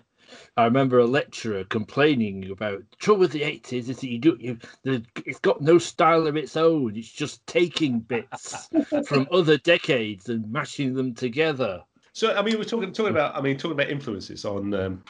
[0.58, 4.38] I remember a lecturer complaining about the trouble with the eighties is that you do
[4.40, 6.96] you, the, it's got no style of its own.
[6.96, 8.70] It's just taking bits
[9.08, 11.84] from other decades and mashing them together.
[12.14, 15.04] So I mean, we're talking talking about I mean talking about influences on um,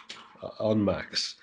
[0.60, 1.36] on Max.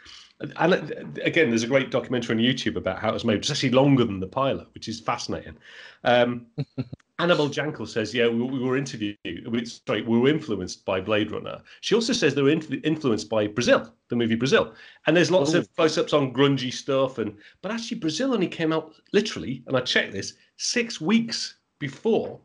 [0.57, 0.75] And
[1.23, 3.37] again, there's a great documentary on YouTube about how it was made.
[3.37, 5.57] It's actually longer than the pilot, which is fascinating.
[6.03, 6.47] Um,
[7.23, 9.17] Annabel Jankel says, "Yeah, we, we were interviewed.
[9.47, 13.29] We, sorry, we were influenced by Blade Runner." She also says they were influ- influenced
[13.29, 14.75] by Brazil, the movie Brazil.
[15.07, 15.59] And there's lots Ooh.
[15.59, 19.81] of close-ups on grungy stuff, and but actually Brazil only came out literally, and I
[19.81, 22.41] checked this six weeks before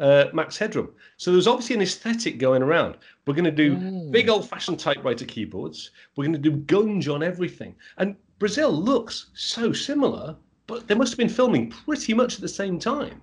[0.00, 0.90] uh, Max Headroom.
[1.16, 2.96] So there's obviously an aesthetic going around.
[3.26, 4.10] We're going to do mm.
[4.10, 5.92] big old-fashioned typewriter keyboards.
[6.16, 11.12] We're going to do gunge on everything, and Brazil looks so similar, but they must
[11.12, 13.22] have been filming pretty much at the same time.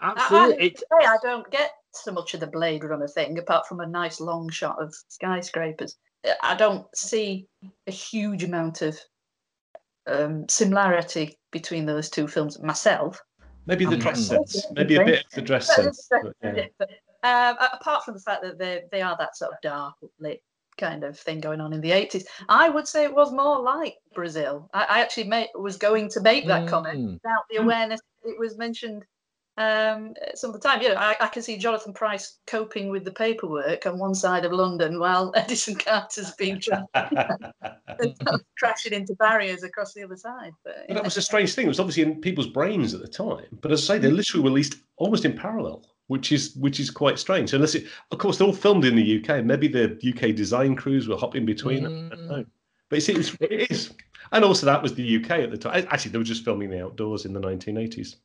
[0.00, 0.76] Absolutely.
[0.92, 3.86] I, I, I don't get so much of the Blade Runner thing, apart from a
[3.86, 5.96] nice long shot of skyscrapers.
[6.42, 7.46] I don't see
[7.86, 8.98] a huge amount of
[10.06, 13.20] um, similarity between those two films myself.
[13.66, 14.66] Maybe the dress sense.
[14.72, 16.08] Maybe a bit of the dress sense.
[16.42, 16.66] yeah.
[17.22, 20.40] um, apart from the fact that they they are that sort of dark lit
[20.78, 23.96] kind of thing going on in the 80s, I would say it was more like
[24.14, 24.68] Brazil.
[24.74, 26.68] I, I actually made, was going to make that mm.
[26.68, 29.04] comment without the awareness it was mentioned
[29.58, 30.82] um, some of the time.
[30.82, 34.44] You know, I, I, can see Jonathan Pryce coping with the paperwork on one side
[34.44, 36.60] of London while Edison Carter's being
[38.58, 40.52] crashing into barriers across the other side.
[40.62, 41.66] But, but that was a strange thing.
[41.66, 43.46] It was obviously in people's brains at the time.
[43.62, 44.16] But as I say, they mm.
[44.16, 45.86] literally released almost in parallel.
[46.08, 47.52] Which is which is quite strange.
[47.52, 49.44] Unless it, of course, they're all filmed in the UK.
[49.44, 51.82] Maybe the UK design crews will hop in between.
[51.82, 52.46] Mm.
[52.88, 53.92] But it is
[54.32, 55.86] and also, that was the UK at the time.
[55.90, 58.16] Actually, they were just filming the outdoors in the 1980s.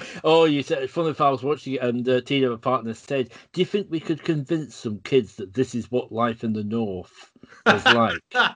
[0.24, 2.94] oh, you said it's funny if I was watching it and uh, Tina, my partner,
[2.94, 6.52] said, Do you think we could convince some kids that this is what life in
[6.52, 7.30] the North
[7.66, 8.20] was like?
[8.34, 8.54] I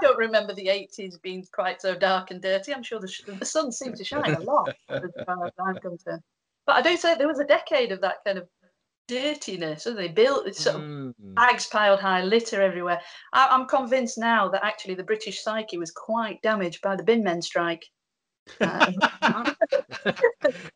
[0.00, 2.72] don't remember the 80s being quite so dark and dirty.
[2.72, 6.22] I'm sure the, the sun seemed to shine a lot as far as I'm concerned.
[6.66, 8.46] But I do say there was a decade of that kind of
[9.10, 9.82] dirtiness.
[9.82, 11.14] So they built sort of mm.
[11.34, 13.00] bags piled high, litter everywhere.
[13.32, 17.24] I, am convinced now that actually the British psyche was quite damaged by the bin
[17.24, 17.84] men strike.
[18.60, 18.92] Uh,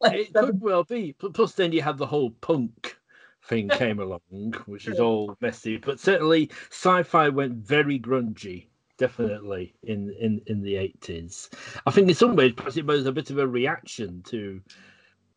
[0.03, 1.13] it could well be.
[1.13, 2.97] Plus, then you had the whole punk
[3.45, 5.77] thing came along, which is all messy.
[5.77, 8.67] But certainly, sci-fi went very grungy.
[8.97, 11.51] Definitely in in in the eighties.
[11.85, 14.61] I think in some ways, perhaps it was a bit of a reaction to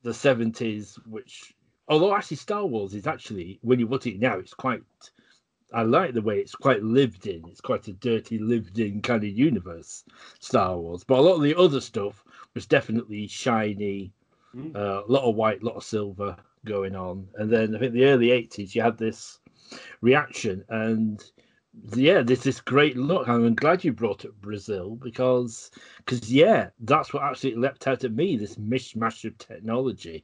[0.03, 1.55] the seventies, which
[1.87, 4.83] although actually Star Wars is actually when you watch it now, it's quite.
[5.73, 7.43] I like the way it's quite lived in.
[7.49, 10.05] It's quite a dirty, lived in kind of universe,
[10.39, 11.03] Star Wars.
[11.03, 12.23] But a lot of the other stuff
[12.53, 14.13] was definitely shiny,
[14.55, 14.73] mm.
[14.73, 17.27] uh, a lot of white, a lot of silver going on.
[17.35, 19.39] And then I think the early '80s, you had this
[19.99, 21.21] reaction, and
[21.95, 23.27] yeah, there's this great look.
[23.27, 28.13] I'm glad you brought up Brazil because, because yeah, that's what actually leapt out at
[28.13, 28.37] me.
[28.37, 30.23] This mishmash of technology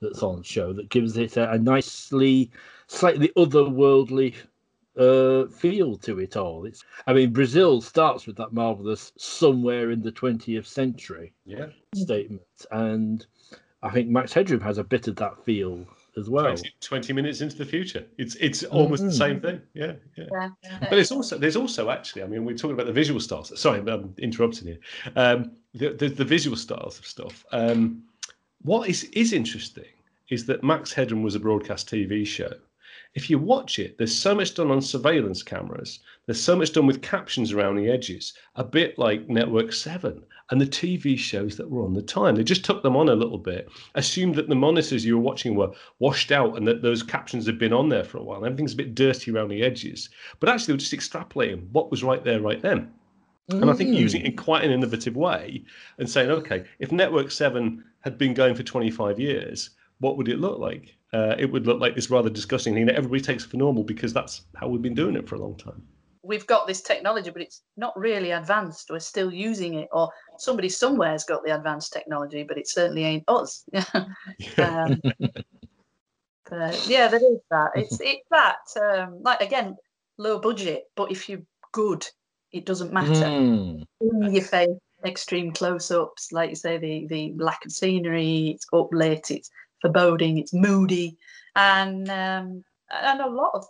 [0.00, 2.50] that's on show that gives it a, a nicely,
[2.86, 4.34] slightly otherworldly
[4.98, 6.64] uh, feel to it all.
[6.64, 11.66] It's, I mean, Brazil starts with that marvelous "somewhere in the 20th century" yeah.
[11.94, 13.26] statement, and
[13.82, 15.86] I think Max Headroom has a bit of that feel
[16.16, 16.44] as well.
[16.44, 19.10] 20, 20 minutes into the future, it's it's almost mm-hmm.
[19.10, 19.62] the same thing.
[19.74, 20.78] Yeah, yeah, yeah.
[20.88, 23.58] But it's also there's also actually, I mean, we're talking about the visual styles.
[23.58, 24.78] Sorry, I'm interrupting you.
[25.16, 27.44] Um, the, the, the visual styles of stuff.
[27.52, 28.02] Um,
[28.62, 29.84] what is, is interesting
[30.28, 32.52] is that Max Headroom was a broadcast TV show.
[33.14, 35.98] If you watch it, there's so much done on surveillance cameras.
[36.26, 40.60] There's so much done with captions around the edges, a bit like Network 7 and
[40.60, 42.34] the TV shows that were on the time.
[42.34, 45.54] They just took them on a little bit, assumed that the monitors you were watching
[45.54, 48.44] were washed out and that those captions had been on there for a while.
[48.44, 50.10] Everything's a bit dirty around the edges.
[50.38, 52.92] But actually, they were just extrapolating what was right there, right then.
[53.48, 53.96] And I think mm.
[53.96, 55.64] using it in quite an innovative way
[55.98, 60.38] and saying, okay, if Network 7 had been going for 25 years, what would it
[60.38, 60.96] look like?
[61.12, 64.12] Uh, it would look like this rather disgusting thing that everybody takes for normal because
[64.12, 65.82] that's how we've been doing it for a long time.
[66.22, 68.90] We've got this technology, but it's not really advanced.
[68.90, 73.24] We're still using it, or somebody somewhere's got the advanced technology, but it certainly ain't
[73.26, 73.64] us.
[74.58, 75.00] um,
[76.48, 77.70] but yeah, there is that.
[77.74, 79.76] It's it's that um, like again,
[80.18, 82.06] low budget, but if you're good,
[82.52, 83.12] it doesn't matter.
[83.12, 83.84] Mm.
[84.00, 84.68] In your face,
[85.04, 88.48] extreme close-ups, like you say, the the lack of scenery.
[88.54, 89.30] It's up late.
[89.30, 90.38] It's foreboding.
[90.38, 91.16] It's moody,
[91.56, 93.64] and um, and a lot of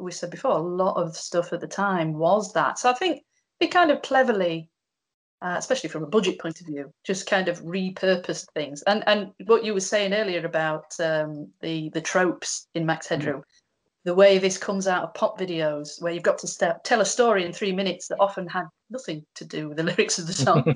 [0.00, 2.78] we said before, a lot of stuff at the time was that.
[2.78, 3.22] So I think
[3.60, 4.68] they kind of cleverly,
[5.40, 8.82] uh, especially from a budget point of view, just kind of repurposed things.
[8.82, 13.40] And and what you were saying earlier about um, the the tropes in Max Headroom.
[13.40, 13.44] Mm
[14.04, 17.04] the way this comes out of pop videos, where you've got to step, tell a
[17.04, 20.32] story in three minutes that often had nothing to do with the lyrics of the
[20.32, 20.74] song,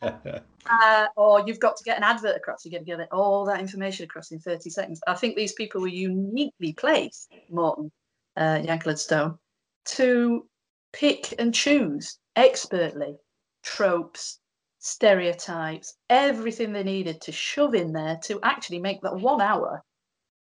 [0.70, 2.64] uh, or you've got to get an advert across.
[2.64, 5.00] You get to get all that information across in 30 seconds.
[5.06, 7.92] I think these people were uniquely placed, Morton,
[8.36, 8.62] uh,
[8.94, 9.38] Stone,
[9.86, 10.46] to
[10.92, 13.16] pick and choose expertly
[13.62, 14.38] tropes,
[14.78, 19.82] stereotypes, everything they needed to shove in there to actually make that one hour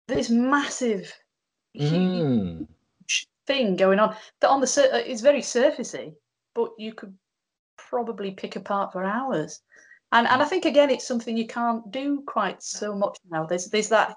[0.07, 1.13] this massive
[1.77, 2.67] Mm.
[3.47, 6.13] thing going on that on the sur- uh, is very surfacey,
[6.53, 7.15] but you could
[7.77, 9.61] probably pick apart for hours.
[10.11, 13.45] And and I think again it's something you can't do quite so much now.
[13.45, 14.15] There's there's that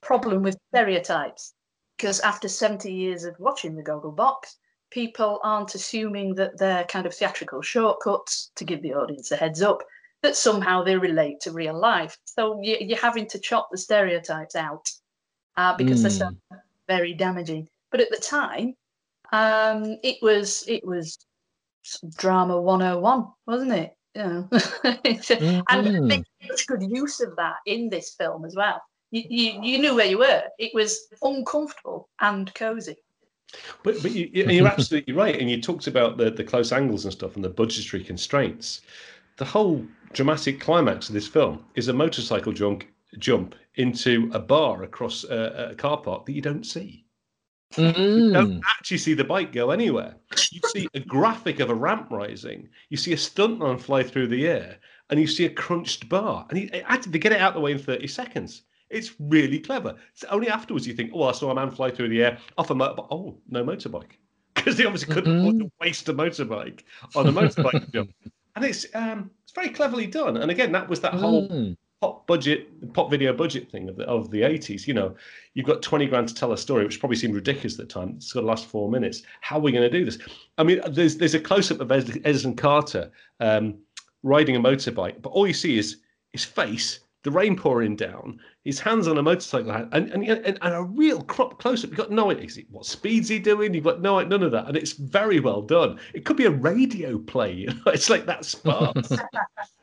[0.00, 1.54] problem with stereotypes
[1.96, 4.56] because after 70 years of watching the Goggle Box,
[4.90, 9.62] people aren't assuming that they're kind of theatrical shortcuts to give the audience a heads
[9.62, 9.82] up
[10.22, 12.16] that somehow they relate to real life.
[12.24, 14.88] So you, you're having to chop the stereotypes out
[15.56, 16.02] uh, because mm.
[16.02, 16.30] they're so
[16.96, 17.68] very damaging.
[17.90, 18.74] But at the time,
[19.32, 21.18] um, it was it was
[22.16, 23.96] drama 101, wasn't it?
[24.14, 25.60] You know, mm-hmm.
[25.70, 28.80] and they such good use of that in this film as well.
[29.10, 30.42] You, you, you knew where you were.
[30.58, 32.96] It was uncomfortable and cozy.
[33.82, 37.12] But but you, are absolutely right, and you talked about the the close angles and
[37.12, 38.82] stuff and the budgetary constraints.
[39.38, 42.84] The whole dramatic climax of this film is a motorcycle jump
[43.18, 47.06] jump into a bar across a, a car park that you don't see.
[47.74, 47.96] Mm.
[47.96, 48.60] You don't mm.
[48.68, 50.16] actually see the bike go anywhere.
[50.50, 52.68] You see a graphic of a ramp rising.
[52.90, 54.76] You see a stuntman fly through the air,
[55.10, 56.46] and you see a crunched bar.
[56.50, 58.62] And he, actually, they get it out of the way in thirty seconds.
[58.90, 59.94] It's really clever.
[60.12, 62.70] It's only afterwards you think, "Oh, I saw a man fly through the air off
[62.70, 63.08] a motorbike.
[63.10, 64.18] Oh, no motorbike,"
[64.54, 65.48] because they obviously couldn't mm-hmm.
[65.48, 66.82] afford to waste a motorbike
[67.16, 68.12] on a motorbike jump.
[68.54, 70.36] And it's um, it's very cleverly done.
[70.36, 74.02] And again, that was that whole mm pop budget, pop video budget thing of the
[74.04, 74.88] of the eighties.
[74.88, 75.14] You know,
[75.54, 78.14] you've got twenty grand to tell a story, which probably seemed ridiculous at the time.
[78.16, 79.22] It's got to last four minutes.
[79.40, 80.18] How are we going to do this?
[80.58, 83.78] I mean, there's there's a close up of Edison Carter um,
[84.24, 85.98] riding a motorbike, but all you see is
[86.32, 90.74] his face, the rain pouring down, his hands on a motorcycle, and and, and, and
[90.74, 91.90] a real crop close up.
[91.90, 93.74] You've got no idea what speed's he doing.
[93.74, 96.00] You've got no none of that, and it's very well done.
[96.14, 97.52] It could be a radio play.
[97.62, 97.92] You know?
[97.92, 99.12] It's like that sparse.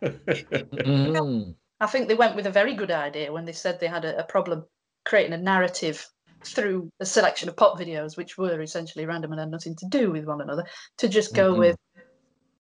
[0.04, 1.56] mm.
[1.82, 4.20] I think they went with a very good idea when they said they had a,
[4.20, 4.66] a problem
[5.06, 6.06] creating a narrative
[6.44, 10.12] through a selection of pop videos, which were essentially random and had nothing to do
[10.12, 10.66] with one another,
[10.98, 11.60] to just go mm-hmm.
[11.60, 11.78] with,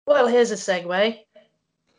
[0.06, 1.18] well, here's a segue.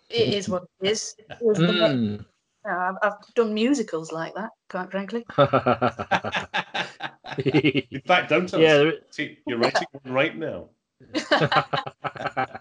[0.10, 1.16] It is what it is.
[1.42, 2.26] Mm.
[2.68, 5.24] I've, I've, done musicals like that, quite frankly.
[7.92, 8.94] In fact, don't tell yeah, us.
[9.12, 10.70] See, you're writing one right now.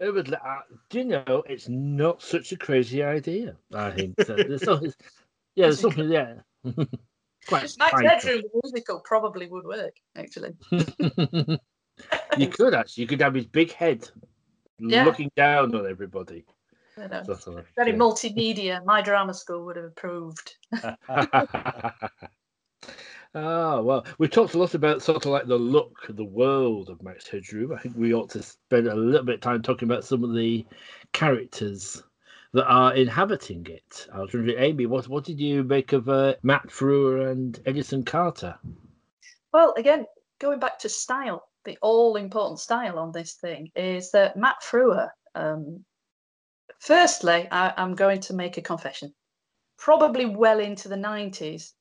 [0.00, 0.30] it was.
[0.32, 1.42] Uh, do you know?
[1.48, 3.56] It's not such a crazy idea.
[3.74, 4.14] I think.
[4.22, 4.36] So.
[4.36, 4.92] There's something,
[5.54, 6.10] yeah, there's something.
[6.10, 6.34] Yeah.
[7.48, 10.50] Quite Max Headroom musical probably would work actually.
[10.70, 13.02] you could actually.
[13.02, 14.08] You could have his big head
[14.78, 15.04] yeah.
[15.04, 16.44] looking down on everybody.
[16.96, 17.96] Very yeah.
[17.96, 18.84] multimedia.
[18.84, 20.56] My drama school would have approved.
[23.34, 27.02] Ah, well, we've talked a lot about sort of like the look, the world of
[27.02, 27.72] Max Headroom.
[27.72, 30.34] I think we ought to spend a little bit of time talking about some of
[30.34, 30.66] the
[31.12, 32.02] characters
[32.52, 34.06] that are inhabiting it.
[34.12, 38.04] I was wondering, Amy, what what did you make of uh, Matt Frewer and Edison
[38.04, 38.58] Carter?
[39.54, 40.04] Well, again,
[40.38, 45.08] going back to style, the all important style on this thing is that Matt Frewer.
[45.34, 45.86] Um,
[46.80, 49.14] firstly, I, I'm going to make a confession.
[49.78, 51.72] Probably well into the 90s,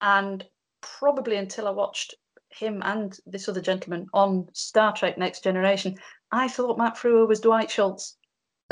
[0.00, 0.44] and
[0.80, 2.14] probably until I watched
[2.50, 5.96] him and this other gentleman on Star Trek Next Generation,
[6.32, 8.16] I thought Matt Frewer was Dwight Schultz.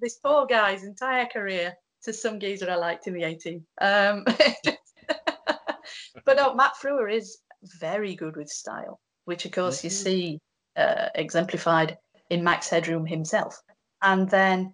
[0.00, 3.64] this poor guy's entire career to some geezer I liked in the A-Team.
[3.80, 4.24] Um,
[6.24, 7.38] but no, Matt Frewer is
[7.78, 10.04] very good with style, which of course you mm-hmm.
[10.04, 10.40] see
[10.76, 11.98] uh, exemplified
[12.30, 13.60] in Max Headroom himself.
[14.02, 14.72] And then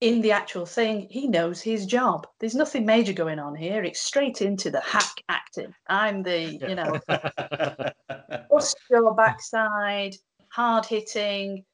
[0.00, 2.26] in the actual thing, he knows his job.
[2.38, 3.82] There's nothing major going on here.
[3.82, 5.74] It's straight into the hack acting.
[5.88, 10.14] I'm the, you know, bust your backside,
[10.50, 11.64] hard hitting,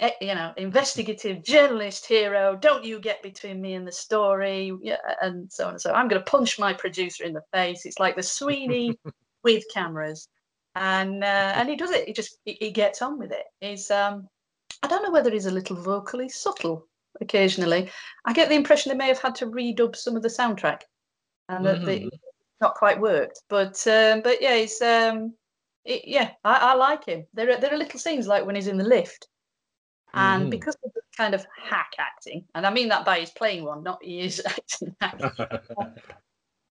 [0.00, 2.56] eh, you know, investigative journalist hero.
[2.56, 5.92] Don't you get between me and the story, yeah, and so on and so.
[5.92, 7.84] I'm going to punch my producer in the face.
[7.84, 8.98] It's like the Sweeney
[9.44, 10.28] with cameras.
[10.76, 12.06] and uh, and he does it.
[12.06, 13.44] He just he, he gets on with it.
[13.60, 14.28] He's um,
[14.82, 16.86] I don't know whether he's a little vocally subtle
[17.20, 17.90] occasionally.
[18.24, 20.82] I get the impression they may have had to redub some of the soundtrack,
[21.48, 21.86] and that Mhm.
[21.86, 22.10] they
[22.60, 23.42] not quite worked.
[23.48, 25.34] But um, but yeah, he's um,
[25.84, 27.26] it, yeah, I, I like him.
[27.34, 29.28] There are there are little scenes like when he's in the lift,
[30.14, 30.50] and Mhm.
[30.50, 33.82] because of the kind of hack acting, and I mean that by his playing one,
[33.82, 34.96] not he is acting.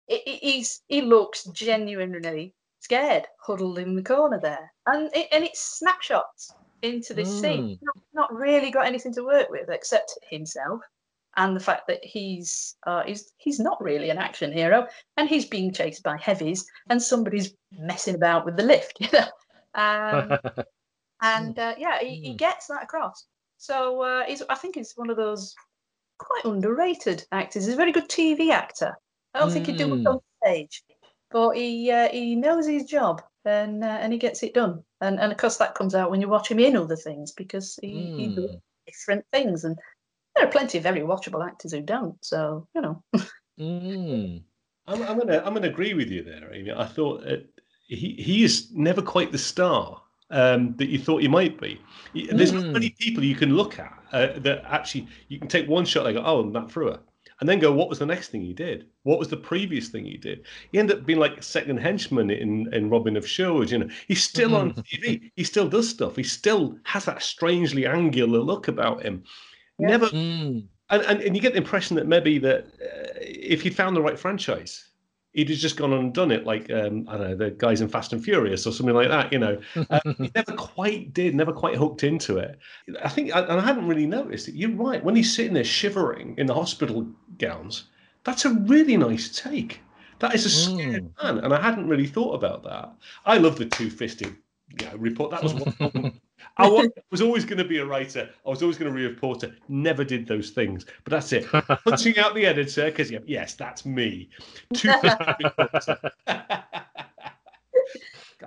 [0.08, 5.44] it, it- he's he looks genuinely scared, huddled in the corner there, and it, and
[5.44, 7.70] it's snapshots into this scene.
[7.70, 7.78] Mm.
[7.82, 10.80] Not, not really got anything to work with except himself
[11.36, 15.44] and the fact that he's uh, he's he's not really an action hero, and he's
[15.44, 19.26] being chased by heavies, and somebody's messing about with the lift, you know.
[19.74, 20.38] Um,
[21.22, 22.38] and uh, yeah, he, he Mm.
[22.38, 23.26] gets that across.
[23.58, 25.54] So uh, he's I think he's one of those
[26.18, 27.66] quite underrated actors.
[27.66, 28.96] He's a very good TV actor.
[29.34, 30.14] I don't think he'd do much Mm.
[30.14, 30.82] on stage,
[31.30, 34.82] but he uh, he knows his job and uh, and he gets it done.
[35.00, 37.78] And and of course that comes out when you watch him in other things because
[37.80, 38.60] he, he does Mm.
[38.86, 39.64] different things.
[39.64, 39.76] And
[40.34, 42.16] there are plenty of very watchable actors who don't.
[42.24, 43.02] So you know,
[43.60, 44.42] Mm.
[44.86, 46.72] I'm, I'm gonna I'm gonna agree with you there, Amy.
[46.72, 47.36] I thought uh,
[47.86, 51.80] he he is never quite the star um, that you thought he might be.
[52.32, 52.72] There's not Mm.
[52.74, 56.16] many people you can look at uh, that actually you can take one shot and
[56.16, 57.00] go, oh, Matt Frewer,
[57.40, 58.86] and then go, what was the next thing he did?
[59.04, 60.44] What was the previous thing he did?
[60.72, 63.70] He ended up being like second henchman in in Robin of Sherwood.
[63.70, 65.30] You know, he's still on TV.
[65.36, 66.16] He still does stuff.
[66.16, 69.22] He still has that strangely angular look about him.
[69.78, 69.88] Yeah.
[69.88, 70.66] Never Mm.
[70.90, 74.02] and, and, and you get the impression that maybe that uh, if he'd found the
[74.02, 74.88] right franchise,
[75.32, 77.80] he'd have just gone on and done it, like um, I don't know, the guys
[77.80, 79.32] in Fast and Furious or something like that.
[79.32, 79.60] You know,
[79.90, 82.58] um, he never quite did, never quite hooked into it.
[83.04, 84.54] I think, and I hadn't really noticed it.
[84.54, 85.04] You're right.
[85.04, 87.06] When he's sitting there shivering in the hospital
[87.38, 87.84] gowns,
[88.24, 89.80] that's a really nice take.
[90.18, 91.22] That is a scared mm.
[91.22, 92.92] man, and I hadn't really thought about that.
[93.24, 94.36] I love the two-fisted
[94.80, 95.30] you know, report.
[95.30, 96.20] That was one.
[96.56, 98.28] I was always going to be a writer.
[98.46, 99.54] I was always going to be a reporter.
[99.68, 101.46] Never did those things, but that's it.
[101.84, 104.28] Punching out the editor because yes, that's me.
[104.74, 105.98] Two-fisted reporter.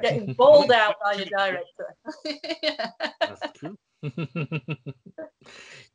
[0.01, 1.95] getting bawled out by your director.
[3.19, 3.77] That's true.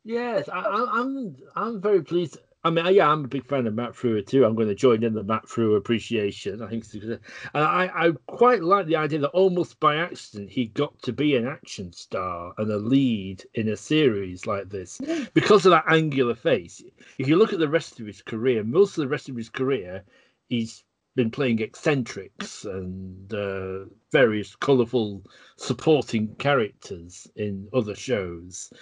[0.03, 1.35] yes, I, I, I'm.
[1.55, 2.37] I'm very pleased.
[2.67, 4.43] I mean, yeah, I'm a big fan of Matt Frewer too.
[4.43, 6.61] I'm going to join in the Matt Frewer appreciation.
[6.61, 7.19] I think, it's, and
[7.53, 11.47] I, I quite like the idea that almost by accident he got to be an
[11.47, 14.99] action star and a lead in a series like this
[15.33, 16.83] because of that angular face.
[17.17, 19.49] If you look at the rest of his career, most of the rest of his
[19.49, 20.03] career,
[20.49, 20.83] he's
[21.15, 25.23] been playing eccentrics and uh, various colourful
[25.55, 28.73] supporting characters in other shows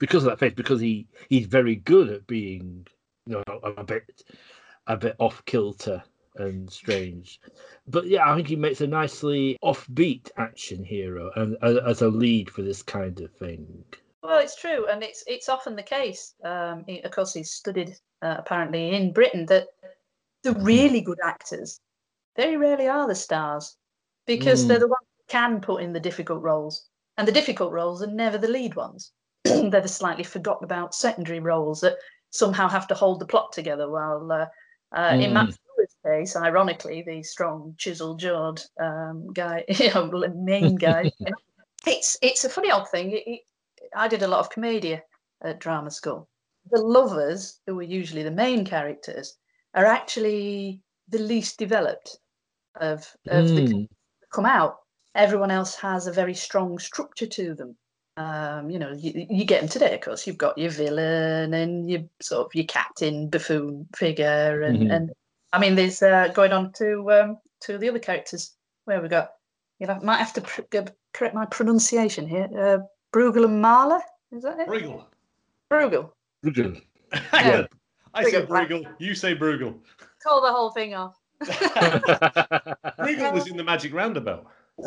[0.00, 0.54] because of that face.
[0.56, 2.88] Because he he's very good at being
[3.30, 4.22] you know a bit
[4.88, 6.02] a bit off kilter
[6.36, 7.40] and strange.
[7.86, 12.50] But yeah, I think he makes a nicely offbeat action hero and as a lead
[12.50, 13.84] for this kind of thing.
[14.22, 16.34] Well, it's true, and it's it's often the case.
[16.44, 19.68] Um, he, of course, he's studied uh, apparently in Britain that
[20.42, 21.80] the really good actors
[22.36, 23.76] very rarely are the stars
[24.26, 24.68] because Mm.
[24.68, 28.12] they're the ones who can put in the difficult roles, and the difficult roles are
[28.12, 29.12] never the lead ones.
[29.44, 31.96] they're the slightly forgotten about secondary roles that
[32.30, 33.90] somehow have to hold the plot together.
[33.90, 34.46] While uh,
[34.96, 35.52] uh, in Matt Mm.
[35.52, 41.10] Stewart's case, ironically, the strong, chisel-jawed um, guy, you know, main guy,
[41.86, 43.12] it's it's a funny old thing.
[43.12, 43.40] It, it,
[43.94, 45.02] I did a lot of commedia
[45.42, 46.28] at drama school.
[46.70, 49.36] The lovers, who are usually the main characters,
[49.74, 52.18] are actually the least developed
[52.76, 53.88] of, of the Mm.
[54.32, 54.76] come out.
[55.14, 57.76] Everyone else has a very strong structure to them.
[58.20, 60.26] Um, you know, you, you get them today, of course.
[60.26, 64.94] You've got your villain and your sort of your captain buffoon figure, and, Mhm.
[64.94, 65.10] and
[65.54, 69.32] I mean, there's uh, going on to um, to the other characters where we got.
[69.78, 72.48] You know, might have to pr- g- correct my pronunciation here.
[72.54, 72.78] Uh,
[73.14, 74.68] Breughel and Mahler, is that it?
[74.68, 75.06] Briggle.
[75.70, 76.10] Breughel.
[76.44, 76.82] Good.
[77.32, 77.66] Yeah.
[78.12, 78.82] I say Briggle.
[78.84, 78.94] Briggle.
[78.98, 79.78] You say Breughel.
[80.22, 81.16] Call the whole thing off.
[83.00, 84.46] Briggle was in the Magic Roundabout.
[84.78, 84.86] they,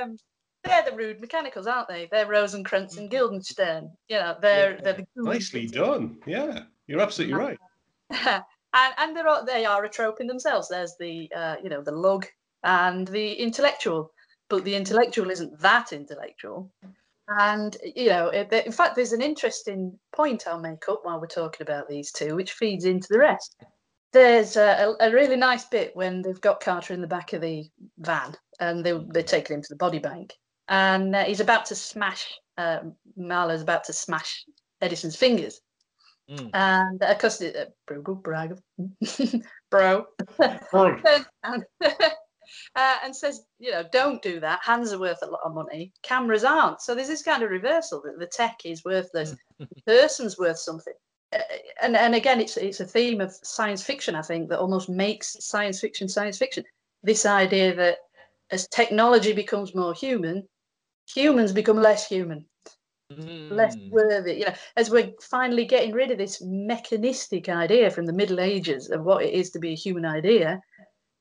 [0.00, 0.16] um,
[0.64, 2.08] they're the rude mechanicals, aren't they?
[2.10, 3.90] They're Rosencrantz and Guildenstern.
[4.08, 5.06] You know, they're they're the.
[5.16, 6.18] Nicely done.
[6.26, 7.58] Yeah, you're absolutely right.
[8.10, 8.42] and
[8.72, 10.68] and they're all, they are a trope in themselves.
[10.68, 12.26] There's the uh, you know the lug
[12.62, 14.10] and the intellectual,
[14.48, 16.70] but the intellectual isn't that intellectual.
[17.28, 21.26] And you know, it, in fact, there's an interesting point I'll make up while we're
[21.26, 23.56] talking about these two, which feeds into the rest.
[24.12, 27.40] There's a, a, a really nice bit when they've got Carter in the back of
[27.40, 27.64] the
[27.98, 30.34] van and they, they're taking him to the body bank,
[30.68, 32.32] and uh, he's about to smash.
[32.56, 32.80] Uh,
[33.16, 34.44] Mahler's about to smash
[34.80, 35.60] Edison's fingers,
[36.30, 36.50] Mm.
[36.54, 40.06] and uh, of course, uh, Breughel, Breughel, bro,
[40.38, 40.60] turns
[41.44, 41.64] around,
[42.76, 44.60] uh, and says, you know, don't do that.
[44.64, 45.92] Hands are worth a lot of money.
[46.02, 46.80] Cameras aren't.
[46.80, 50.94] So there's this kind of reversal that the tech is worthless, the person's worth something.
[51.32, 51.40] Uh,
[51.82, 54.14] and and again, it's it's a theme of science fiction.
[54.14, 56.64] I think that almost makes science fiction science fiction.
[57.02, 57.98] This idea that
[58.50, 60.48] as technology becomes more human,
[61.06, 62.46] humans become less human
[63.50, 63.90] less Mm.
[63.90, 64.34] worthy.
[64.34, 68.90] You know, as we're finally getting rid of this mechanistic idea from the Middle Ages
[68.90, 70.60] of what it is to be a human idea,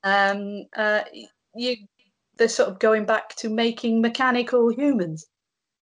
[0.04, 1.04] um, uh,
[1.56, 1.78] you
[2.36, 5.28] they're sort of going back to making mechanical humans.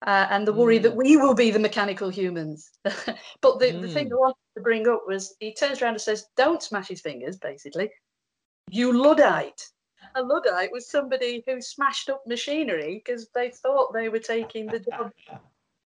[0.04, 2.70] Uh, and the worry that we will be the mechanical humans.
[2.84, 6.26] but the, the thing I wanted to bring up was he turns around and says,
[6.36, 7.88] Don't smash his fingers, basically.
[8.68, 9.64] You Luddite.
[10.16, 14.78] A Luddite was somebody who smashed up machinery because they thought they were taking the
[14.78, 15.10] job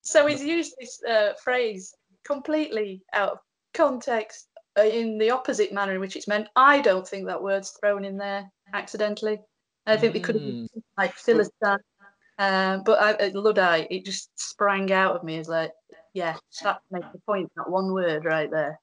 [0.03, 1.95] so he's used this uh, phrase
[2.25, 3.39] completely out of
[3.75, 4.49] context
[4.79, 6.49] uh, in the opposite manner in which it's meant.
[6.57, 9.41] I don't think that word's thrown in there accidentally.
[9.87, 11.79] I think they could have been like Philistine,
[12.39, 15.73] um, but I, uh, Luddite, it just sprang out of me as like,
[16.15, 17.51] yeah, that makes the point.
[17.57, 18.79] That one word right there.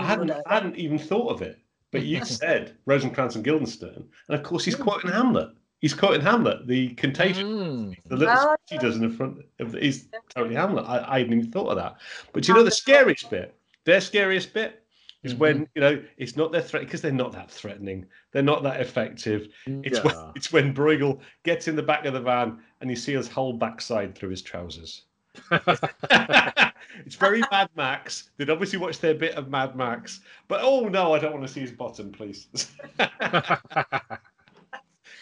[0.00, 1.58] I hadn't, I hadn't even thought of it,
[1.90, 5.50] but you said Rosencrantz and Guildenstern, and of course he's quoting Hamlet.
[5.80, 7.46] He's quoting Hamlet, the contagion.
[7.46, 7.96] Mm.
[8.06, 10.84] The little Oh, speech he does in the front of the, he's totally Hamlet.
[10.84, 11.96] I, I hadn't even thought of that.
[12.32, 13.54] But you know the scariest bit?
[13.84, 14.82] Their scariest bit
[15.22, 15.64] is when mm-hmm.
[15.74, 18.06] you know it's not their threat because they're not that threatening.
[18.32, 19.48] They're not that effective.
[19.68, 19.82] Mm.
[19.84, 23.12] It's when it's when Breughel gets in the back of the van and you see
[23.12, 25.04] his whole backside through his trousers.
[27.04, 28.30] it's very Mad Max.
[28.36, 31.52] They'd obviously watched their bit of Mad Max, but oh no, I don't want to
[31.52, 32.48] see his bottom, please.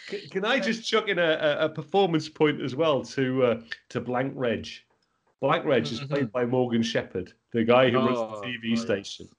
[0.07, 4.01] can, can I just chuck in a, a, performance point as well to uh, to
[4.01, 4.67] Blank Reg?
[5.39, 8.75] Blank Reg is played by Morgan Shepherd, the guy who runs Oh, the TV oh,
[8.75, 9.29] station.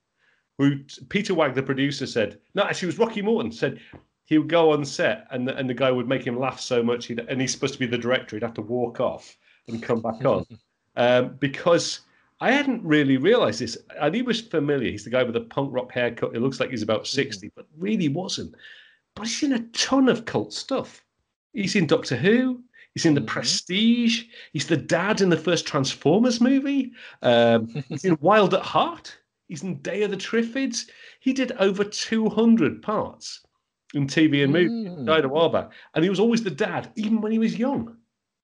[0.57, 3.79] Who Peter Wagg, the producer, said no, actually it was Rocky Morton said
[4.25, 6.83] he would go on set and the, and the guy would make him laugh so
[6.83, 9.35] much, he'd, and he's supposed to be the director, he'd have to walk off
[9.67, 10.45] and come back on
[10.99, 12.01] um, because
[12.41, 13.77] I hadn't really realised this.
[13.99, 14.91] And he was familiar.
[14.91, 16.35] He's the guy with the punk rock haircut.
[16.35, 18.53] It looks like he's about sixty, but really wasn't.
[19.15, 21.03] But he's in a ton of cult stuff.
[21.53, 22.61] He's in Doctor Who.
[22.95, 23.27] He's in The Mhm.
[23.27, 24.23] Prestige.
[24.53, 26.91] He's the dad in the first Transformers movie.
[27.21, 29.17] Um, he's in Wild at Heart.
[29.47, 30.89] He's in Day of the Triffids.
[31.19, 33.41] He did over 200 parts
[33.93, 34.69] in TV and movie.
[34.69, 35.05] Mm.
[35.05, 35.71] Died a while back.
[35.93, 37.95] And he was always the dad, even when he was young.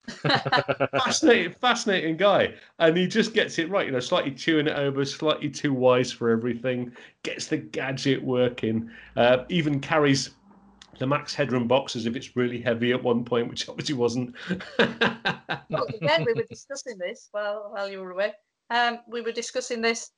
[0.97, 2.53] fascinating, fascinating guy.
[2.80, 6.12] And he just gets it right, you know, slightly chewing it over, slightly too wise
[6.12, 6.91] for everything,
[7.24, 10.32] gets the gadget working, uh, even carries
[10.99, 14.36] the Max Headroom box as if it's really heavy at one point, which obviously wasn't.
[15.70, 18.34] Well, again, we were discussing this while while you were away.
[18.70, 20.12] Um, we were discussing this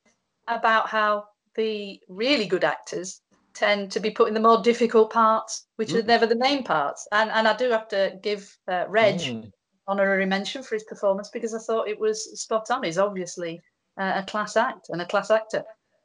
[0.47, 1.25] about how
[1.55, 3.21] the really good actors
[3.55, 6.07] tend to be put in the more difficult parts, which are Mm.
[6.07, 7.07] never the main parts.
[7.11, 9.51] And and I do have to give uh, Reg Mm.
[9.87, 12.83] Honorary mention for his performance because I thought it was spot on.
[12.83, 13.61] He's obviously
[13.99, 15.63] uh, a class act and a class actor.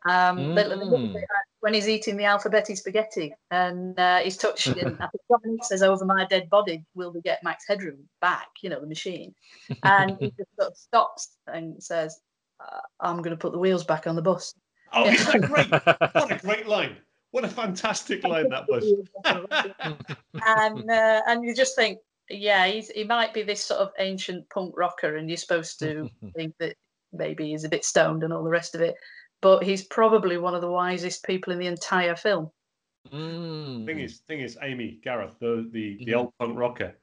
[0.09, 1.13] Um, the- the little Mm.
[1.13, 1.25] bit,
[1.61, 6.05] when he's eating the alphabetti spaghetti and uh, he's touching, I think Dominic says, "Over
[6.05, 9.35] my dead body, will we get Max Headroom back?" You know, the machine,
[9.85, 12.21] and he just sort of stops and says,
[12.61, 14.55] uh, "I'm going to put the wheels back on the bus."
[14.93, 15.71] oh, is that great?
[16.15, 16.97] What a great line.
[17.31, 18.93] What a fantastic line that was.
[20.47, 21.99] and uh, and you just think,
[22.31, 26.09] yeah, he's he might be this sort of ancient punk rocker, and you're supposed to
[26.37, 26.77] think that
[27.13, 28.95] maybe he's a bit stoned and all the rest of it,
[29.41, 32.51] but he's probably one of the wisest people in the entire film.
[33.13, 33.85] Mm.
[33.85, 36.17] Thing is, thing is, Amy, Gareth, the the, the Mhm.
[36.17, 36.95] old punk rocker.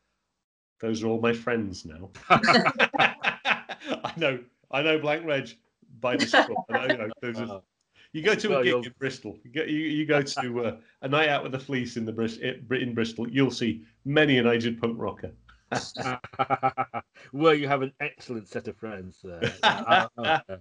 [0.80, 2.10] Those are all my friends now.
[2.30, 4.40] I know,
[4.72, 5.50] I know, Blank Reg
[6.00, 6.50] by the scruff.
[6.70, 7.60] I know, you know, those are- Uh,
[8.12, 9.38] You go to a gig you'll- in Bristol.
[9.44, 12.12] You go, you, you go to uh, a night out with the fleece in the
[12.12, 13.30] Bris- in Bristol.
[13.30, 15.32] You'll see many an aged punk rocker.
[17.32, 20.42] well, you have an excellent set of friends there.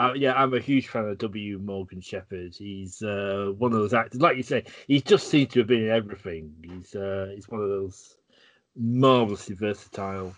[0.00, 1.58] Uh, yeah, I'm a huge fan of W.
[1.58, 2.54] Morgan Shepherd.
[2.54, 5.86] He's uh, one of those actors, like you say, he just seems to have been
[5.86, 6.54] in everything.
[6.62, 8.16] He's uh, he's one of those
[8.76, 10.36] marvelously versatile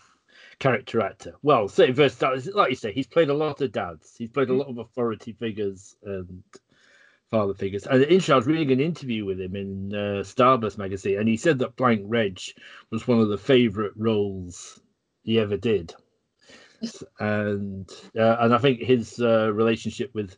[0.61, 1.35] character actor.
[1.43, 4.15] Well, say versatile, like you say, he's played a lot of dads.
[4.17, 6.45] He's played a lot of authority figures and
[7.31, 7.87] father figures.
[7.87, 11.37] And interesting, I was reading an interview with him in uh, Starburst magazine, and he
[11.37, 12.39] said that Blank Reg
[12.91, 14.81] was one of the favourite roles
[15.25, 15.95] he ever did.
[17.19, 20.35] And uh, and I think his uh, relationship with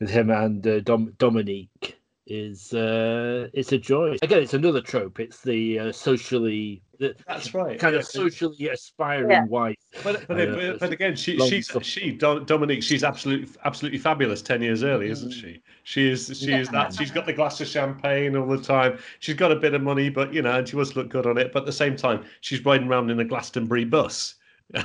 [0.00, 1.96] with him and uh, Dom- Dominique
[2.26, 4.18] is uh, it's a joy.
[4.20, 5.18] Again, it's another trope.
[5.18, 7.78] It's the uh, socially the That's right.
[7.78, 8.00] kind yeah.
[8.00, 9.44] of socially aspiring Yeah.
[9.46, 9.76] wife.
[10.02, 11.84] But, but, Uh, but, but again, she, long she's stuff.
[11.84, 12.82] she Dominique.
[12.82, 14.40] She's absolutely absolutely fabulous.
[14.42, 15.60] Ten years early, isn't she?
[15.84, 16.26] She is.
[16.38, 16.94] She is that.
[16.94, 18.98] She's got the glass of champagne all the time.
[19.20, 21.38] She's got a bit of money, but you know, and she must look good on
[21.38, 21.52] it.
[21.52, 24.36] But at the same time, she's riding around in a Glastonbury bus.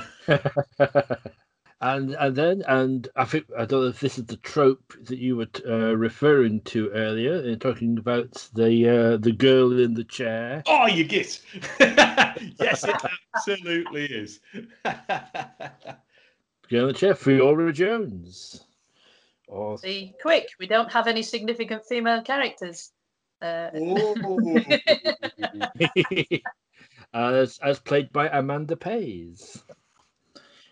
[1.80, 5.18] and and then and I think I don't know if this is the trope that
[5.18, 10.04] you were uh, referring to earlier, in talking about the uh, the girl in the
[10.04, 10.62] chair.
[10.66, 11.40] Oh, you get.
[11.80, 12.96] yes, it
[13.34, 14.40] absolutely is.
[16.68, 18.64] Girl in the chair, Theora Jones.
[19.46, 22.90] Or See, quick, we don't have any significant female characters.
[23.40, 23.70] Uh,
[27.14, 29.62] as as played by Amanda Pays,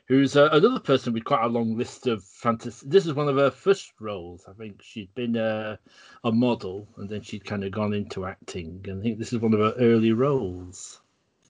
[0.07, 2.87] who's uh, another person with quite a long list of fantasy.
[2.89, 4.45] This is one of her first roles.
[4.49, 5.77] I think she'd been uh,
[6.25, 8.85] a model, and then she'd kind of gone into acting.
[8.89, 11.01] And I think this is one of her early roles.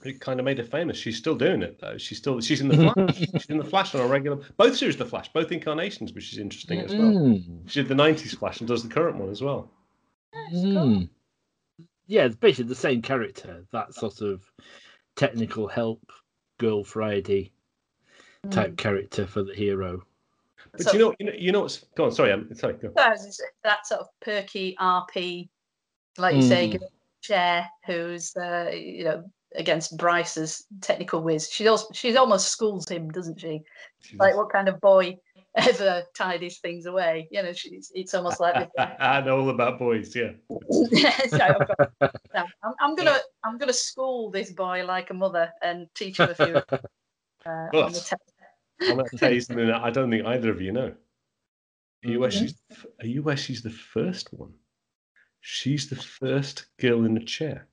[0.05, 0.97] It kind of made her famous.
[0.97, 1.99] She's still doing it though.
[1.99, 3.17] She's still she's in the Flash.
[3.33, 4.39] she's in the Flash on a regular.
[4.57, 7.13] Both series, of the Flash, both incarnations, which is interesting as well.
[7.13, 9.71] Mm, She did the '90s Flash and does the current one as well.
[10.53, 11.09] mm.
[12.07, 13.65] Yeah, it's basically the same character.
[13.73, 14.45] That sort of
[15.17, 16.13] technical help,
[16.59, 17.53] Girl Friday
[18.51, 20.03] type character for the hero.
[20.73, 22.13] But So- you know, you know, you know what's go on.
[22.13, 22.75] Sorry, I'm sorry.
[22.75, 22.93] Go.
[22.97, 25.49] that sort of perky RP,
[26.19, 26.79] like you say, Mm.
[26.81, 26.89] girl
[27.23, 29.25] chair who's uh, you know
[29.57, 31.49] against Bryce's technical whiz.
[31.51, 33.63] She also she's almost schools him, doesn't she?
[34.01, 35.17] She's- Like what kind of boy
[35.57, 37.27] ever tidies things away?
[37.31, 38.69] You know, she's it's almost like.
[38.79, 40.15] I know all about boys.
[40.15, 40.33] Yeah.
[41.31, 41.93] So I've got-
[42.35, 46.29] no, I'm, I'm gonna I'm gonna school this boy like a mother and teach him
[46.31, 46.57] a few.
[47.47, 48.17] Uh, on the te-
[48.83, 50.93] I'm going to tell you something that I don't think either of you know.
[52.05, 52.39] Are you, where Mhm.
[52.39, 52.55] she's,
[53.01, 54.53] are you where she's the first one?
[55.41, 57.67] She's the first girl in the chair.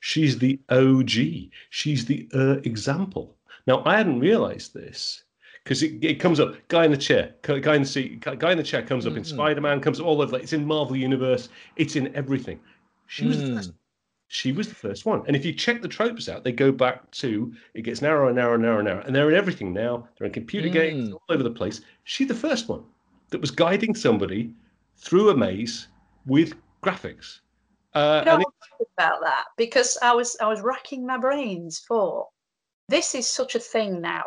[0.00, 1.50] She's the OG.
[1.70, 3.36] She's the uh, example.
[3.66, 5.24] Now, I hadn't realized this
[5.64, 8.58] because it, it comes up guy in the chair, guy in the seat, guy in
[8.58, 9.26] the chair comes up in Mhm.
[9.26, 10.38] Spider Man, comes up all over.
[10.38, 12.60] It's in Marvel Universe, it's in everything.
[13.06, 13.74] She was the first Mm.
[14.28, 15.22] She was the first one.
[15.26, 18.36] And if you check the tropes out, they go back to it gets narrower and
[18.36, 19.02] narrower and narrower and narrower.
[19.02, 20.06] And they're in everything now.
[20.16, 21.12] They're in computer games Mm.
[21.14, 21.80] all over the place.
[22.04, 22.84] She's the first one
[23.30, 24.54] that was guiding somebody
[24.96, 25.88] through a maze
[26.26, 27.40] with graphics.
[27.94, 32.28] Uh, You know it- about that because I was I was racking my brains for
[32.88, 34.24] this is such a thing now.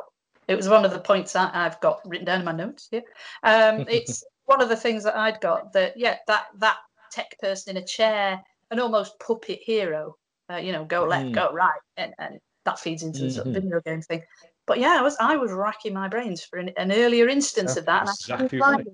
[0.47, 3.03] It was one of the points that I've got written down in my notes here.
[3.43, 6.77] Um, it's one of the things that I'd got that yeah that that
[7.11, 10.15] tech person in a chair, an almost puppet hero.
[10.51, 11.35] Uh, you know, go left, Mm.
[11.35, 13.61] go right, and, and that feeds into the sort of Mhm.
[13.63, 14.23] video game thing.
[14.67, 17.85] But yeah, I was I was racking my brains for an, an earlier instance of
[17.85, 18.03] that.
[18.03, 18.85] exactly right.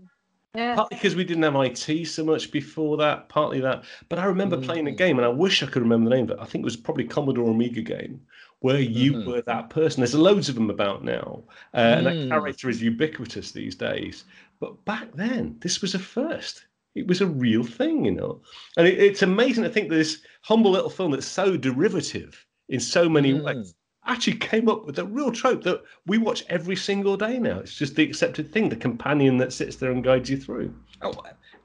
[0.56, 0.76] Yeah.
[0.76, 3.84] partly because we didn't have IT so much before that, partly that.
[4.10, 6.32] But I remember playing a game, and I wish I could remember the name of
[6.32, 6.40] it.
[6.42, 8.22] I think it was probably Commodore Amiga game,
[8.60, 9.26] where you Mhm.
[9.26, 10.02] were that person.
[10.02, 12.30] There's loads of them about now, uh, and that Mm.
[12.30, 14.26] character is ubiquitous these days.
[14.60, 16.66] But back then, this was a first.
[16.96, 18.42] It was a real thing, you know.
[18.78, 22.80] And it, it's amazing to think that this humble little film that's so derivative in
[22.80, 23.44] so many Mm.
[23.44, 23.76] ways
[24.06, 27.60] actually came up with a real trope that we watch every single day now.
[27.60, 30.74] It's just the accepted thing, the companion that sits there and guides you through.
[31.02, 31.14] Oh,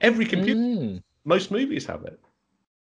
[0.01, 1.01] every computer, Mm.
[1.23, 2.19] most movies have it.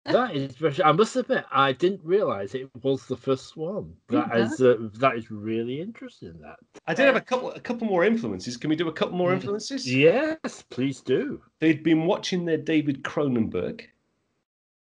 [0.06, 0.82] That is very.
[0.84, 3.94] I must admit, I didn't realise it was the first one.
[4.10, 6.34] That is uh, that is really interesting.
[6.42, 6.56] That
[6.88, 8.58] I did have a couple, a couple more influences.
[8.58, 9.92] Can we do a couple more influences?
[9.92, 11.42] yes, please do.
[11.60, 13.82] They'd been watching their David Cronenberg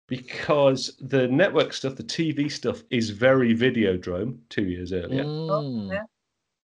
[0.09, 4.39] because the network stuff, the TV stuff, is very Videodrome.
[4.49, 5.25] Two years earlier.
[5.25, 6.07] Mm.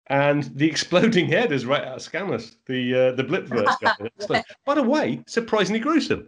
[0.07, 3.95] and the exploding head is right out of Scanners, the uh, the Blipverts guy.
[4.19, 4.27] It's
[4.65, 6.27] By the way, surprisingly gruesome.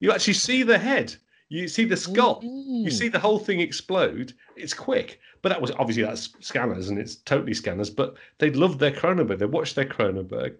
[0.00, 1.16] You actually see the head,
[1.48, 2.92] you see the skull, you Mm.
[2.92, 4.34] see the whole thing explode.
[4.56, 7.90] It's quick, but that was obviously that's Scanners and it's totally Scanners.
[7.90, 9.38] But they loved their Cronenberg.
[9.38, 10.56] They watched their Cronenberg.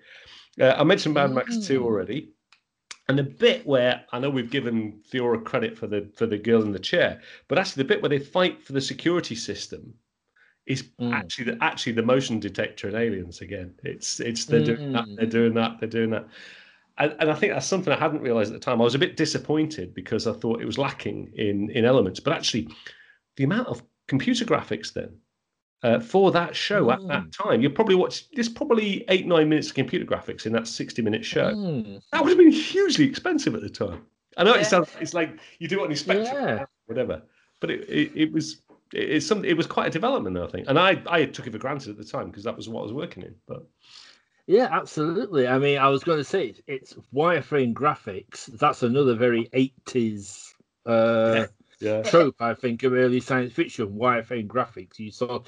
[0.61, 1.85] Uh, I mentioned Mad Max Two Mm.
[1.85, 2.31] already.
[3.09, 6.63] And the bit where I know we've given Theora credit for the for the girl
[6.63, 9.95] in the chair, but actually the bit where they fight for the security system
[10.67, 11.13] is Mm.
[11.15, 13.75] actually the actually the motion detector in Aliens again.
[13.85, 15.17] It's it's they're doing that, Mm.
[15.17, 16.29] they're doing that, they're doing that.
[16.99, 18.81] And, and I think that's something I hadn't realized at the time.
[18.81, 22.21] I was a bit disappointed because I thought it was lacking in in elements.
[22.21, 22.69] But actually,
[23.37, 25.17] the amount of computer graphics then
[25.83, 29.69] uh, for that show at that time, you probably watch there's probably eight nine minutes
[29.69, 31.53] of computer graphics in that sixty minute show.
[31.53, 32.01] Mm.
[32.13, 34.05] That would have been hugely expensive at the time.
[34.37, 34.63] I know Yeah.
[34.63, 36.65] it sounds it's like you do it on your spectrum, Yeah.
[36.87, 37.23] whatever,
[37.61, 40.67] but it, it, it was it, it's some it was quite a development, I think,
[40.69, 42.83] and I I took it for granted at the time because that was what I
[42.85, 43.37] was working in.
[43.47, 43.65] But
[44.49, 45.47] Yeah, absolutely.
[45.47, 48.47] I mean, I was going to say it's wireframe graphics.
[48.47, 50.55] That's another very eighties
[50.87, 51.47] uh,
[51.81, 52.03] Yeah.
[52.03, 54.99] Trope, I think, of early science fiction, wireframe graphics.
[54.99, 55.41] You saw,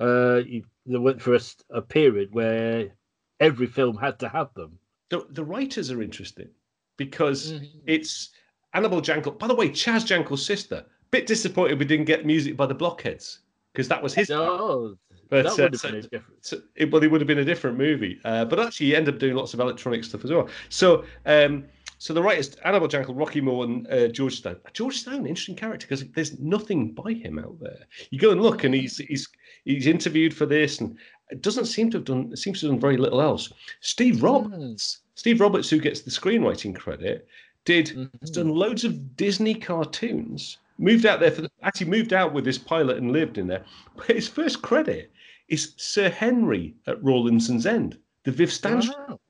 [0.00, 1.36] uh, you, they went for
[1.70, 2.92] a period where
[3.40, 4.78] every film had to have them.
[5.10, 6.48] The, the writers are interesting
[6.96, 7.64] because Mm-hmm.
[7.86, 8.30] it's
[8.72, 9.36] Annabel Jankel.
[9.36, 10.86] By the way, Chaz Jankel's sister.
[11.10, 13.40] Bit disappointed we didn't get music by the Blockheads
[13.72, 14.30] because that was his.
[14.30, 14.96] No,
[15.42, 16.44] But, that uh, would have so- been a different.
[16.46, 18.20] So it, well, it would have been a different movie.
[18.24, 20.48] Uh, but actually, he ended up doing lots of electronic stuff as well.
[20.68, 21.64] So, um,
[21.98, 24.56] so the writers, Annabel Jankel, Rocky Moore, and uh, George Stone.
[24.72, 27.80] George Stone, interesting character because there's nothing by him out there.
[28.10, 29.28] You go and look, and he's he's
[29.64, 30.96] he's interviewed for this, and
[31.30, 32.36] it doesn't seem to have done.
[32.36, 33.52] Seems to have done very little else.
[33.80, 37.26] Steve Roberts, Steve Roberts, who gets the screenwriting credit,
[37.64, 37.88] did
[38.20, 38.34] has Mhm.
[38.34, 40.58] done loads of Disney cartoons.
[40.76, 43.64] Moved out there for the, actually moved out with this pilot and lived in there.
[43.96, 45.12] But his first credit
[45.48, 49.08] is Sir Henry at Rawlinson's End, the Viv Stanshall.
[49.08, 49.20] Wow.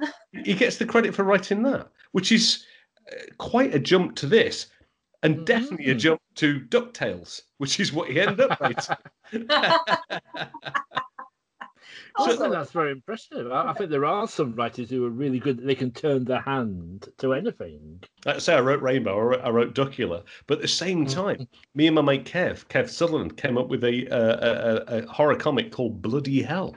[0.44, 2.64] He gets the credit for writing that, which is
[3.12, 4.66] uh, quite a jump to this,
[5.22, 8.58] and definitely a jump to Ducktales, which is what he ended up
[12.18, 13.50] I think that's very impressive.
[13.50, 15.58] I, I think there are some writers who are really good.
[15.58, 18.02] They can turn their hand to anything.
[18.24, 21.06] Like I say, I wrote Rainbow, I wrote, I wrote Duckula, but at the same
[21.06, 25.02] time, me and my mate Kev, Kev Sutherland, came up with a, uh, a, a,
[25.02, 26.74] a horror comic called Bloody Hell.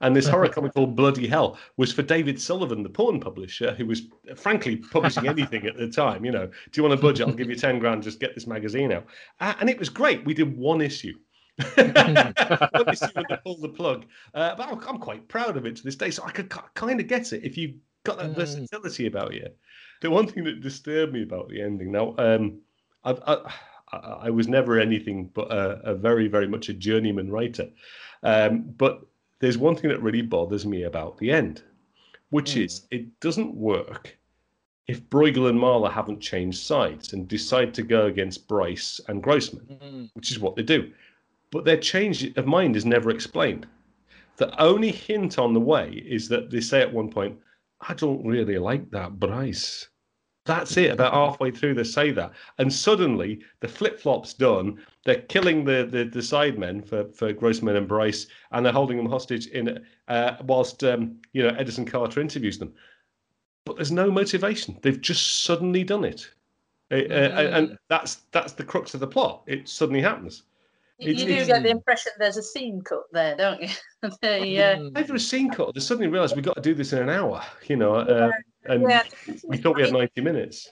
[0.00, 3.86] And this horror comic called Bloody Hell was for David Sullivan, the porn publisher, who
[3.86, 4.02] was
[4.36, 6.24] frankly publishing anything at the time.
[6.24, 7.26] You know, do you want a budget?
[7.26, 9.06] I'll give you 10 grand, just get this magazine out.
[9.40, 10.24] Uh, and it was great.
[10.24, 11.14] We did one issue.
[11.76, 12.34] and
[13.28, 14.06] they pulled the plug.
[14.34, 16.10] Uh, but I'm, I'm quite proud of it to this day.
[16.10, 18.36] So I could kind of get it if you got that Mm.
[18.36, 19.48] versatility about you.
[20.00, 22.58] The one thing that disturbed me about the ending now, um,
[23.04, 23.52] I, I,
[23.92, 23.96] I,
[24.26, 27.68] I was never anything but a, a very, very much a journeyman writer.
[28.22, 29.04] Um, but
[29.40, 31.62] there's one thing that really bothers me about the end,
[32.30, 32.64] which Mm.
[32.64, 34.16] is it doesn't work
[34.86, 39.66] if Breughel and Mahler haven't changed sides and decide to go against Bryce and Grossman,
[39.82, 40.10] Mm.
[40.14, 40.92] which is what they do.
[41.50, 43.66] But their change of mind is never explained.
[44.36, 47.38] The only hint on the way is that they say at one point,
[47.80, 49.88] I don't really like that Bryce.
[50.44, 50.90] That's it.
[50.90, 54.78] About halfway through, they say that, and suddenly the flip flop's done.
[55.04, 58.96] They're killing the the, the side men for for Grossman and Bryce, and they're holding
[58.96, 62.72] them hostage in uh, whilst um, you know Edison Carter interviews them.
[63.66, 64.78] But there's no motivation.
[64.80, 66.30] They've just suddenly done it,
[66.90, 69.42] uh, and that's that's the crux of the plot.
[69.46, 70.44] It suddenly happens.
[70.98, 73.68] You It's- do it's- get the impression there's a scene cut there, don't you?
[74.22, 74.98] they, uh, Mm.
[74.98, 77.42] Either a scene cut, they suddenly realised we've got to do this in an hour,
[77.66, 78.30] you know, uh,
[78.64, 79.04] and yeah,
[79.46, 80.68] we thought we had 90 minutes.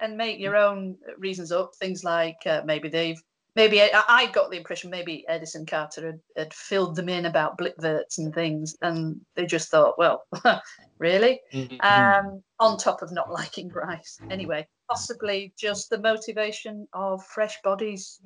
[0.00, 1.72] and make your own reasons up.
[1.76, 3.20] Things like uh, maybe they've
[3.56, 7.58] maybe I, I got the impression maybe Edison Carter had, had filled them in about
[7.58, 10.24] blipverts and things, and they just thought, well,
[10.98, 11.40] really?
[11.52, 11.80] Mhm.
[11.82, 18.20] Um, on top of not liking Bryce, anyway, possibly just the motivation of fresh bodies.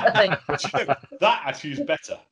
[0.00, 0.36] Selling.
[0.46, 2.18] But you know, that actually is better.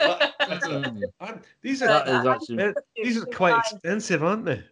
[0.00, 1.10] That- that's a-.
[1.20, 4.64] I'm- these are is actually these are quite expensive, aren't they?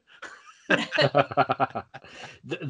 [0.68, 1.84] That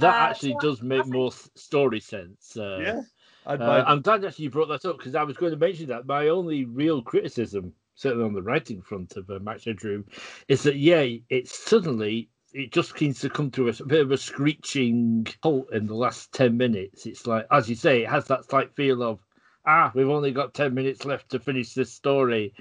[0.02, 2.56] Uh, actually does make more story sense.
[2.56, 3.04] Uh, Yeah, I'd
[3.48, 6.06] uh, I'm glad actually you brought that up because I was going to mention that
[6.06, 10.04] my only real criticism, certainly on the writing front of uh, Max Headroom,
[10.48, 14.16] is that yeah, it suddenly it just seems to come to a bit of a
[14.16, 17.06] screeching halt in the last ten minutes.
[17.06, 19.20] It's like, as you say, it has that slight feel of
[19.66, 22.54] ah, we've only got ten minutes left to finish this story.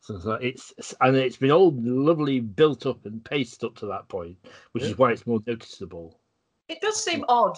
[0.00, 3.86] So it's like- it's and it's been all lovely built up and paced up to
[3.86, 4.36] that point,
[4.72, 4.90] which Yeah.
[4.90, 6.20] is why it's more noticeable.
[6.68, 7.56] It does seem odd,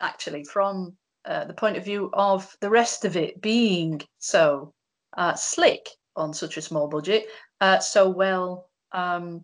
[0.00, 4.72] actually, from uh, the point of view of the rest of it being so
[5.16, 7.26] uh, slick on such a small budget,
[7.60, 9.42] uh, so well um,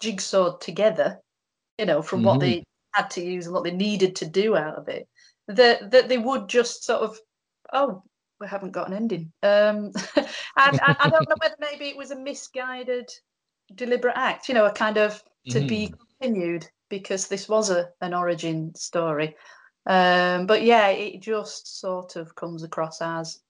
[0.00, 1.18] jigsawed together,
[1.78, 2.62] you know, from what they
[2.92, 5.08] had to use and what they needed to do out of it,
[5.48, 7.18] that, that they would just sort of,
[7.72, 8.02] oh,
[8.40, 9.32] we haven't got an ending.
[9.42, 13.10] Um, and, and I don't know whether maybe it was a misguided,
[13.74, 18.14] deliberate act, you know, a kind of to be continued because this was a an
[18.14, 19.34] origin story.
[19.86, 23.40] Um, but yeah, it just sort of comes across as,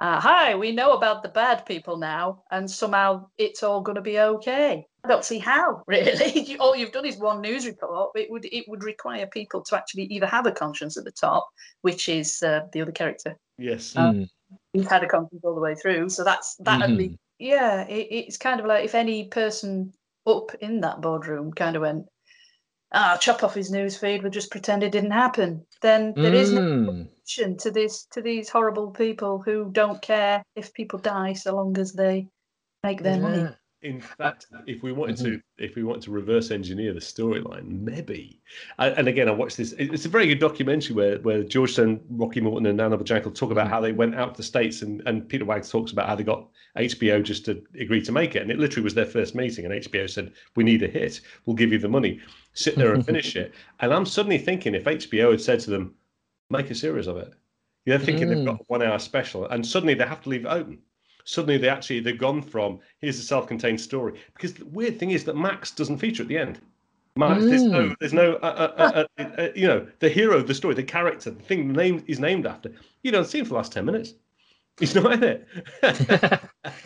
[0.00, 4.00] uh, "Hi, we know about the bad people now, and somehow it's all going to
[4.02, 6.40] be okay." I don't see how really.
[6.40, 8.12] You- all you've done is one news report.
[8.16, 11.46] It would it would require people to actually either have a conscience at the top,
[11.82, 13.94] which is uh, the other character yes.
[13.96, 14.28] Uh, Mm.
[14.72, 16.08] who's had a conscience all the way through.
[16.08, 16.96] So that's that at Mhm.
[16.96, 19.92] least yeah, it, it's kind of like if any person
[20.26, 22.06] up in that boardroom kind of went,
[22.94, 25.66] ah, chop off his news feed, we'll just pretend it didn't happen.
[25.82, 27.08] Then there is no Mm.
[27.26, 31.76] connection to this to these horrible people who don't care if people die so long
[31.78, 32.28] as they
[32.82, 33.56] make their money.
[33.84, 35.62] In fact, if we wanted to, mm-hmm.
[35.62, 38.40] if we wanted to reverse engineer the storyline, maybe.
[38.78, 39.72] And, again, I watched this.
[39.72, 43.50] It's a very good documentary where where George Stone, Rocky Morton, and Anna Jankel talk
[43.50, 46.14] about how they went out to the states, and and Peter Waggs talks about how
[46.16, 49.34] they got HBO just to agree to make it, and it literally was their first
[49.34, 51.20] meeting, and HBO said, "We need a hit.
[51.44, 52.20] We'll give you the money.
[52.54, 55.94] Sit there and finish it." And I'm suddenly thinking, if HBO had said to them,
[56.48, 57.34] "Make a series of it,"
[57.84, 58.46] they're thinking they've mm.
[58.46, 60.78] got a one-hour special, and suddenly they have to leave it open
[61.24, 65.24] suddenly they actually they've gone from here's a self-contained story because the weird thing is
[65.24, 66.60] that Max doesn't feature at the end.
[67.16, 67.48] Max, mm.
[67.48, 70.74] there's no, there's no, uh, uh, uh, uh, you know, the hero of the story,
[70.74, 72.72] the character, the thing the name is named after.
[73.02, 74.14] You don't see him for the last ten minutes.
[74.80, 75.48] He's not in it.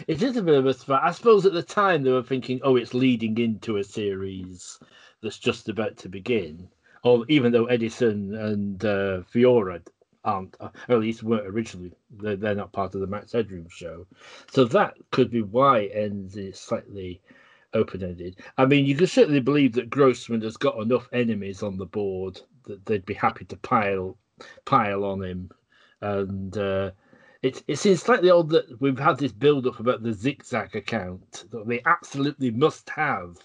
[0.07, 1.01] it is a bit of a threat.
[1.03, 4.79] I suppose at the time they were thinking, oh, it's leading into a series
[5.23, 6.69] that's just about to begin.
[7.03, 9.81] Or even though Edison and uh, Theora
[10.25, 11.93] aren't, or at least weren't originally.
[12.11, 14.07] They're, they're not part of the Max Headroom show.
[14.51, 17.21] So that could be why ends slightly
[17.75, 18.37] open ended.
[18.57, 22.41] I mean, you can certainly believe that Grossman has got enough enemies on the board
[22.65, 24.17] that they'd be happy to pile
[24.65, 25.51] pile on him.
[26.01, 26.93] And uh,
[27.43, 30.75] it, it seems slightly odd that we've had this build up about the Zik Zak
[30.75, 33.37] account that they absolutely must have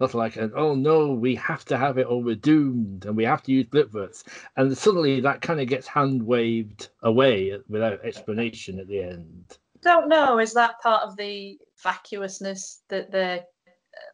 [0.00, 3.42] that's like, oh no, we have to have it or we're doomed and we have
[3.42, 4.24] to use Blipverts.
[4.56, 9.58] And suddenly that kind of gets hand waved away without explanation at the end.
[9.82, 10.38] Don't know.
[10.38, 14.12] Is that part of the vacuousness that they're uh,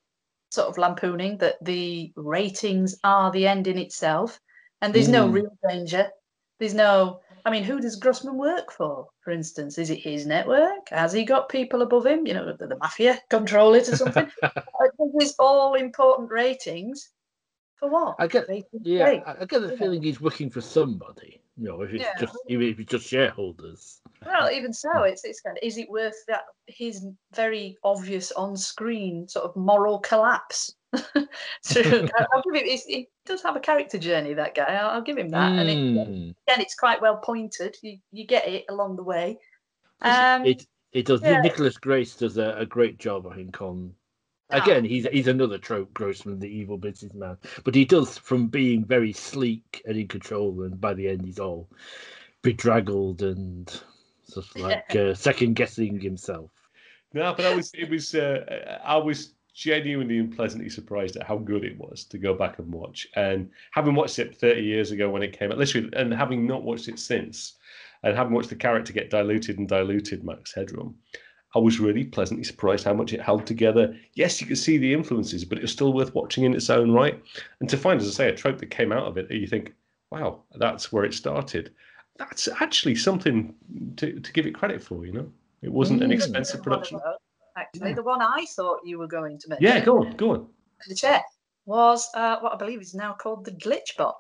[0.51, 4.41] sort of lampooning, that the ratings are the end in itself
[4.83, 5.13] and there's mm.
[5.13, 6.11] no real danger?
[6.59, 9.79] There's no I mean, who does Grossman work for, for instance?
[9.79, 10.89] Is it his network?
[10.91, 12.27] Has he got people above him?
[12.27, 14.29] You know, the, the mafia control it or something?
[15.21, 17.11] These all important ratings
[17.77, 18.17] for what?
[18.19, 18.49] I get,
[18.83, 21.41] yeah, I, I get the feeling he's working for somebody.
[21.57, 22.19] You know, if it's yeah.
[22.19, 24.01] just even if it's just shareholders.
[24.27, 25.05] Well, even so, hmm.
[25.05, 30.01] it's it's kind of is it worth that his very obvious on-screen sort of moral
[30.01, 30.75] collapse?
[31.63, 31.81] so
[32.33, 32.79] I'll give him.
[32.87, 34.35] He does have a character journey.
[34.35, 34.75] That guy.
[34.75, 35.53] I'll, I'll give him that.
[35.53, 35.61] Mm.
[35.61, 36.31] And it, hmm.
[36.49, 37.77] again, it's quite well pointed.
[37.83, 39.39] You you get it along the way.
[40.03, 41.23] Um, it it does.
[41.23, 41.41] Yeah.
[41.41, 43.93] Nicholas Grace does a, a great job, I think, on
[44.51, 44.63] ah.
[44.63, 47.37] Again, he's he's another trope Grossman, the evil businessman.
[47.65, 51.41] But he does from being very sleek and in control, and by the end he's
[51.41, 51.69] all
[52.43, 53.69] bedraggled and
[54.25, 56.51] sort of like uh, second guessing himself.
[57.13, 61.39] No, but I was it was uh, I was genuinely and pleasantly surprised at how
[61.39, 63.09] good it was to go back and watch.
[63.17, 66.63] And having watched it 30 years ago when it came out, literally, and having not
[66.63, 67.55] watched it since,
[68.03, 70.95] and having watched the character get diluted and diluted, Max Headroom,
[71.55, 73.97] I was really pleasantly surprised how much it held together.
[74.13, 76.93] Yes, you could see the influences, but it was still worth watching in its own
[76.93, 77.19] right.
[77.61, 79.73] And to find, as I say, a trope that came out of it, you think,
[80.11, 81.73] wow, that's where it started.
[82.19, 83.55] That's actually something
[83.97, 85.33] to, to give it credit for, you know?
[85.63, 86.15] It wasn't an mm.
[86.15, 87.01] expensive production
[87.57, 87.91] actually.
[87.91, 87.97] Yeah.
[87.97, 89.67] The one I thought you were going to mention.
[89.67, 90.47] Yeah, go on, go on.
[90.89, 91.23] The chair
[91.65, 94.17] was uh, what I believe is now called the glitch bot.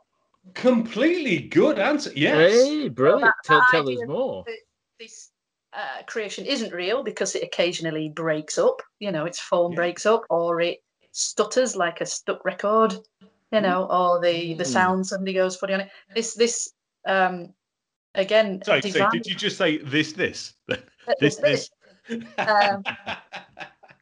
[0.55, 2.12] Completely good answer.
[2.14, 2.53] Yes.
[2.53, 3.34] Hey, brilliant.
[3.45, 4.45] So tell, tell us more.
[4.99, 5.30] This
[5.72, 8.80] uh, creation isn't real because it occasionally breaks up.
[9.01, 9.76] You know, its form yeah.
[9.76, 10.78] breaks up, or it
[11.12, 12.95] stutters like a stuck record.
[13.53, 14.70] You know, or the the hmm.
[14.70, 15.91] sound somebody goes funny on it.
[16.14, 16.72] This this
[17.07, 17.53] um
[18.14, 18.61] again.
[18.64, 20.55] Sorry, so did you just say this this
[21.20, 21.70] this this?
[22.39, 22.82] um,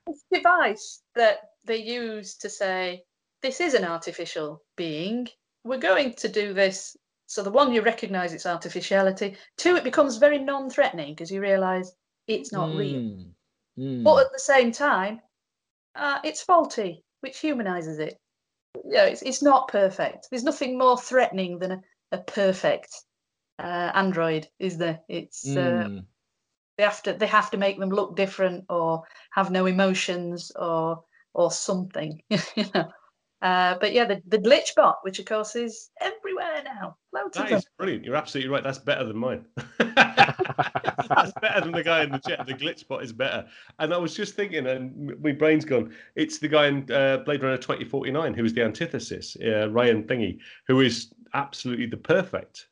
[0.07, 3.03] this device that they use to say
[3.43, 5.29] this is an artificial being.
[5.65, 6.97] We're going to do this.
[7.27, 9.37] So the one you recognise its artificiality.
[9.57, 11.93] Two, it becomes very non-threatening because you realise
[12.27, 12.79] it's not mm.
[12.79, 13.27] real.
[13.79, 14.05] Mm.
[14.05, 15.21] But at the same time,
[15.95, 18.19] uh, it's faulty, which humanises it.
[18.85, 20.29] Yeah, it's, it's not perfect.
[20.31, 21.81] There's nothing more threatening than a,
[22.13, 22.95] a perfect
[23.59, 25.01] uh, android, is there?
[25.09, 25.99] It's mm.
[26.01, 26.03] uh,
[26.77, 29.03] they have to they have to make them look different or
[29.33, 31.03] have no emotions or
[31.33, 32.89] or something you know.
[33.43, 37.53] Uh, but yeah the, the glitch bot which of course is everywhere now Loads that
[37.53, 38.05] is brilliant.
[38.05, 38.65] You're absolutely right.
[38.65, 39.45] That's better than mine.
[39.79, 42.45] That's better than the guy in the chat.
[42.45, 43.47] The glitch bot is better.
[43.79, 45.95] And i was just thinking and my brain's gone.
[46.17, 50.39] It's the guy in uh, blade runner 2049 who is the antithesis uh, ryan thingy
[50.67, 52.67] who is absolutely the perfect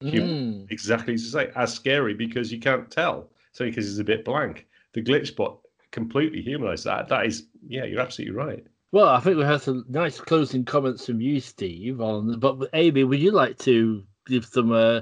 [0.00, 0.30] human.
[0.30, 0.70] Mm.
[0.70, 3.30] Exactly as you say, as scary because you can't tell.
[3.52, 4.66] So because he's a bit blank.
[4.94, 5.58] The glitch bot
[5.90, 7.08] completely humanized that.
[7.08, 8.66] That is, yeah, you're absolutely right.
[8.92, 12.00] Well, I think we have some nice closing comments from you, Steve.
[12.00, 15.00] On but Amy, would you like to give some uh,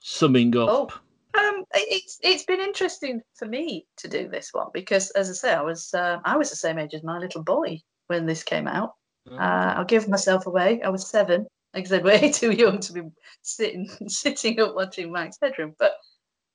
[0.00, 0.68] summing up?
[0.70, 1.00] Oh.
[1.38, 5.54] Um, it's it's been interesting for me to do this one because, as I say,
[5.54, 8.68] I was uh, I was the same age as my little boy when this came
[8.68, 8.92] out.
[9.28, 9.36] Oh.
[9.36, 10.80] Uh, I'll give myself away.
[10.82, 11.46] I was seven.
[11.74, 13.02] Like I said, way too young to be
[13.42, 15.74] sitting sitting up watching Max Headroom.
[15.80, 15.94] But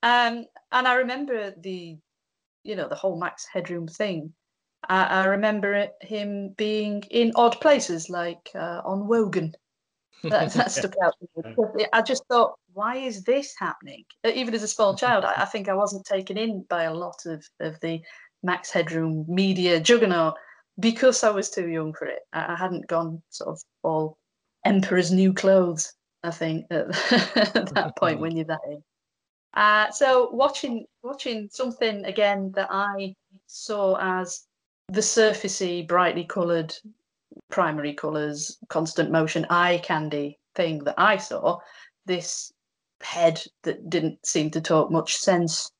[0.03, 1.97] um, and I remember the,
[2.63, 4.33] you know, the whole Max Headroom thing
[4.89, 9.53] I, I remember it, him being in odd places, like uh, on Wogan.
[10.29, 11.15] That, that stuck out.
[11.93, 14.03] I just thought, why is this happening?
[14.23, 17.25] Even as a small child, I, I think I wasn't taken in by a lot
[17.25, 18.01] of, of the
[18.43, 20.35] Max Headroom media juggernaut
[20.79, 22.19] because I was too young for it.
[22.33, 24.19] I, I hadn't gone sort of all
[24.63, 25.91] Emperor's new clothes,
[26.23, 26.89] I think, at,
[27.35, 28.83] at that point when you're that age.
[29.53, 33.15] Uh, so watching watching something again that I
[33.47, 34.45] saw as
[34.87, 36.73] the surfacey, brightly coloured
[37.49, 41.59] primary colours, constant motion, eye candy thing that I saw,
[42.05, 42.51] this
[43.01, 45.71] head that didn't seem to talk much sense,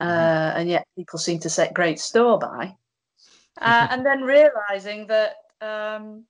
[0.00, 0.60] uh, mm-hmm.
[0.60, 2.74] and yet people seem to set great store by.
[3.60, 6.24] Uh, and then realizing that um,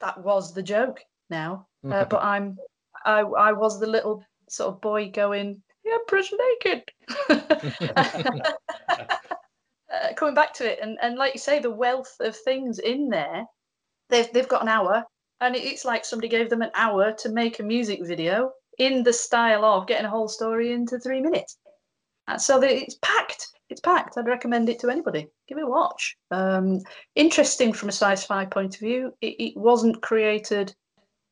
[0.00, 1.00] that was the joke
[1.30, 2.58] now, uh, but I'm
[3.04, 6.32] I I was the little sort of boy going, yeah, Empress
[6.62, 6.82] naked.
[9.90, 13.08] uh, coming back to it, and, and like you say, the wealth of things in
[13.08, 13.44] there,
[14.10, 15.04] they've, they've got an hour,
[15.40, 19.12] and it's like somebody gave them an hour to make a music video in the
[19.12, 21.56] style of getting a whole story into three minutes.
[22.28, 23.46] And so it's packed.
[23.70, 24.18] It's packed.
[24.18, 25.28] I'd recommend it to anybody.
[25.48, 26.16] Give it a watch.
[26.30, 26.80] Um,
[27.14, 29.12] interesting from a sci-fi point of view.
[29.20, 30.74] It, it wasn't created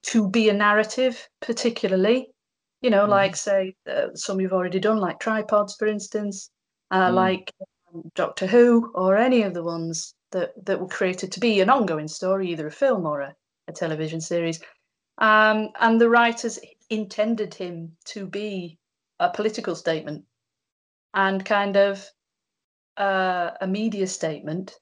[0.05, 2.28] to be a narrative, particularly
[2.85, 3.09] you know, mm.
[3.09, 6.51] like say uh, some you've already done, like tripods, for instance,
[6.91, 7.14] uh, mm.
[7.14, 7.51] like
[7.95, 11.70] um, Doctor Who, or any of the ones that that were created to be an
[11.70, 13.35] ongoing story, either a film or a,
[13.68, 14.61] a television series.
[15.16, 16.59] Um, and the writers
[16.91, 18.78] intended him to be
[19.18, 20.24] a political statement
[21.14, 22.07] and kind of
[22.99, 24.78] uh, a media statement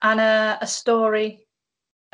[0.00, 1.46] and a, a story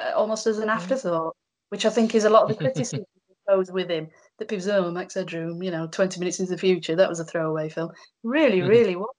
[0.00, 0.74] uh, almost as an mm.
[0.74, 1.36] afterthought,
[1.68, 4.08] which I think is a lot of the criticism that goes with him
[4.38, 7.20] that people say, oh, Max Headroom, you know, 20 minutes into the future, that was
[7.20, 7.92] a throwaway film.
[8.22, 8.68] Really, mm.
[8.68, 9.14] really was.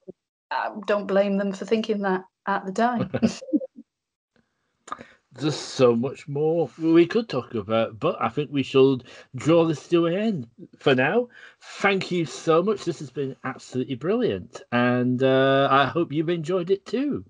[0.51, 3.11] I don't blame them for thinking that at the time.
[5.37, 9.03] There's so much more we could talk about, but I think we should
[9.35, 10.47] draw this to an end
[10.77, 11.27] for now.
[11.61, 12.85] Thank you so much.
[12.85, 17.25] This has been absolutely brilliant, and uh, I hope you've enjoyed it too.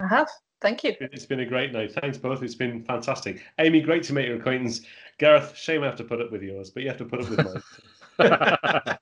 [0.00, 0.28] I have.
[0.62, 0.94] Thank you.
[1.00, 1.92] It's been a great night.
[1.92, 2.40] Thanks both.
[2.40, 3.42] It's been fantastic.
[3.58, 4.82] Amy, great to make your acquaintance.
[5.18, 7.28] Gareth, shame I have to put up with yours, but you have to put up
[7.28, 7.62] with
[8.18, 8.96] mine.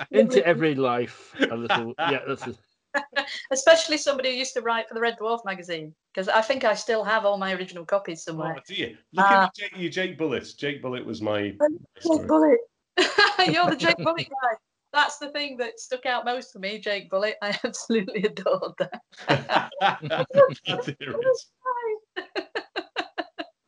[0.10, 1.92] Into every life, a little.
[1.98, 2.46] Yeah, that's.
[2.46, 2.54] A...
[3.52, 6.74] Especially somebody who used to write for the Red Dwarf magazine, because I think I
[6.74, 8.54] still have all my original copies somewhere.
[8.56, 8.96] Oh, do you?
[9.12, 10.50] Look uh, at Jake, you, Jake Bullet.
[10.56, 11.54] Jake Bullet was my.
[12.02, 12.60] Jake Bullet.
[13.46, 14.56] You're the Jake Bullet guy.
[14.94, 17.34] That's the thing that stuck out most for me, Jake Bullet.
[17.42, 19.02] I absolutely adored that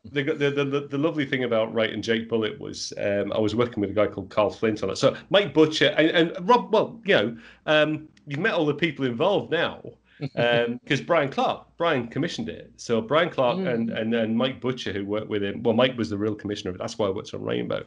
[0.12, 3.80] the, the, the, the, lovely thing about writing Jake Bullet was um, I was working
[3.80, 4.96] with a guy called Carl Flint on it.
[4.96, 9.04] So Mike Butcher and, and Rob, well, you know, um, you've met all the people
[9.04, 9.82] involved now
[10.20, 12.72] because um, Brian Clark, Brian commissioned it.
[12.76, 13.74] So Brian Clark mm.
[13.74, 16.70] and, and and Mike Butcher, who worked with him, well, Mike was the real commissioner
[16.70, 16.78] of it.
[16.78, 17.84] That's why I worked on Rainbow.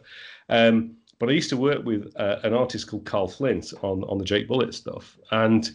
[0.50, 4.18] Um, but I used to work with uh, an artist called Carl Flint on on
[4.18, 5.70] the Jake Bullet stuff, and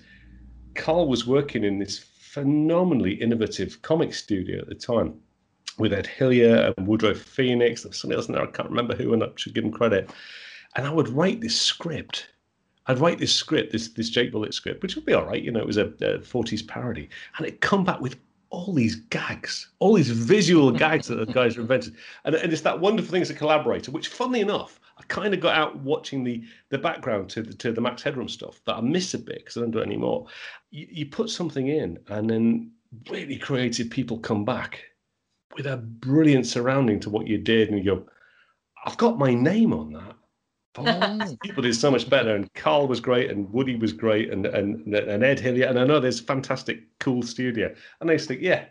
[0.74, 5.14] Carl was working in this phenomenally innovative comic studio at the time
[5.78, 7.82] with Ed Hillyer and Woodrow Phoenix.
[7.82, 10.10] There's somebody else in there, I can't remember who, and I should give him credit.
[10.76, 12.28] And I would write this script.
[12.86, 15.50] I'd write this script, this this Jake Bullet script, which would be all right, you
[15.50, 17.08] know, it was a, a 40s parody.
[17.36, 18.16] And it'd come back with
[18.50, 21.94] all these gags, all these visual gags that the guys invented.
[22.24, 25.40] And, and it's that wonderful thing as a collaborator, which funnily enough, I kind of
[25.40, 28.80] got out watching the the background to the to the Max Headroom stuff that I
[28.80, 30.26] miss a bit because I don't do it anymore.
[30.70, 32.70] You, you put something in and then
[33.10, 34.82] really creative people come back
[35.56, 38.06] with a brilliant surrounding to what you did, and you go,
[38.84, 40.16] I've got my name on that.
[40.76, 44.44] Oh, people did so much better, and Carl was great, and Woody was great, and
[44.44, 48.40] and and Ed Hillyer, and I know there's fantastic, cool studio, and I just think,
[48.42, 48.64] yeah,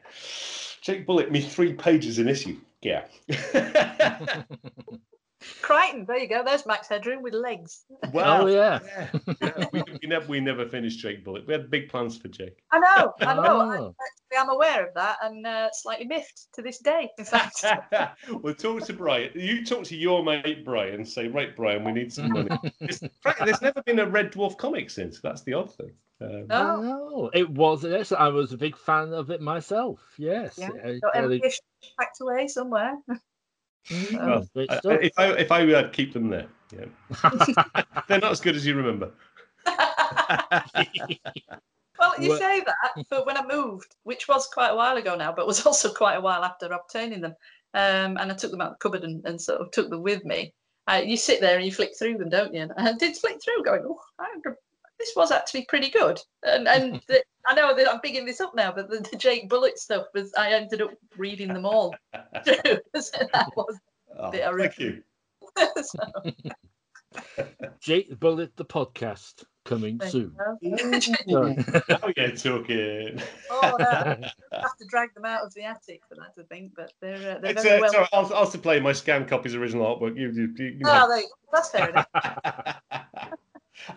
[0.82, 3.06] Jake Bullet, me three pages in issue, yeah.
[5.62, 6.44] Kryten, there you go.
[6.44, 7.86] There's Max Headroom with legs.
[8.12, 8.80] Well, oh, yeah.
[8.86, 9.10] yeah.
[9.42, 9.66] yeah.
[9.74, 11.48] We, we, never, we never finished Jake Bullet.
[11.48, 12.60] We had big plans for Jake.
[12.72, 13.44] I know, I know.
[13.46, 13.96] Oh.
[14.36, 17.64] I, am aware of that and uh, slightly miffed to this day, in fact.
[18.42, 19.32] well, talk to Brian.
[19.34, 20.96] You talk to your mate Brian.
[20.96, 22.50] And say, right, Brian, we need some money.
[23.22, 25.20] frankly, there's never been a Red Dwarf comic since.
[25.22, 25.92] That's the odd thing.
[26.22, 26.82] Um, oh.
[26.82, 27.84] no, it was.
[28.12, 30.00] I was a big fan of it myself.
[30.18, 30.58] Yes.
[30.58, 30.70] Yeah.
[30.70, 31.40] Got uh,
[32.00, 32.96] packed away somewhere.
[33.92, 36.48] Oh, if I if I would, I'd keep them there.
[36.72, 36.86] Yeah.
[38.08, 39.12] They're not as good as you remember.
[42.00, 45.32] well, you say that, but when I moved, which was quite a while ago now,
[45.32, 47.36] but was also quite a while after obtaining them,
[47.74, 50.02] um, and I took them out of the cupboard and, and sort of took them
[50.02, 50.54] with me.
[50.88, 52.62] Uh, you sit there and you flick through them, don't you?
[52.62, 54.00] And I did flick through, going, "Oh,
[55.04, 56.20] this was actually pretty good.
[56.44, 59.50] And and the, I know that I'm picking this up now, but the, the Jake
[59.50, 61.94] Bullet stuff was I ended up reading them all.
[62.14, 63.78] so that was
[64.16, 65.02] Oh, thank you.
[65.82, 65.98] so,
[67.80, 70.36] Jake Bullet, the podcast, coming there soon.
[70.62, 71.00] you go.
[71.00, 71.14] So-
[71.90, 73.20] Now you're talking.
[73.50, 73.86] Oh, no.
[73.88, 74.32] I
[74.62, 77.40] have to drag them out of the attic for that, I think, but they're uh,
[77.40, 77.86] they're It's, very uh, well.
[77.90, 78.10] it's all right.
[78.14, 80.16] I'll, I'll supply my scan copies original artwork.
[80.16, 81.30] You, you, you, you Oh, there you go.
[81.52, 82.08] that's fair enough.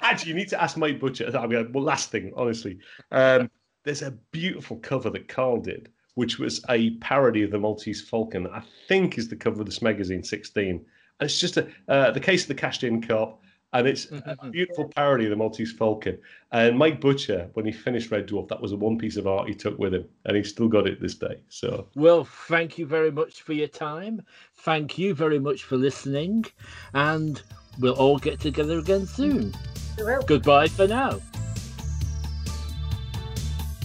[0.00, 1.36] Actually, you need to ask Mike Butcher.
[1.36, 2.78] I mean, well, last thing, honestly,
[3.10, 3.50] um,
[3.84, 8.46] there's a beautiful cover that Carl did, which was a parody of the Maltese Falcon.
[8.46, 10.84] I think is the cover of this magazine 16, and
[11.20, 13.42] it's just a uh, the case of the cashed in cop,
[13.72, 14.50] and it's a mm-hmm.
[14.50, 16.18] beautiful parody of the Maltese Falcon.
[16.52, 19.48] And Mike Butcher, when he finished Red Dwarf, that was the one piece of art
[19.48, 21.40] he took with him, and he's still got it this day.
[21.48, 24.22] So Well, thank you very much for your time.
[24.58, 26.46] Thank you very much for listening.
[26.94, 27.42] And
[27.78, 29.54] we'll all get together again soon.
[29.98, 30.04] We.
[30.26, 31.20] Goodbye for now.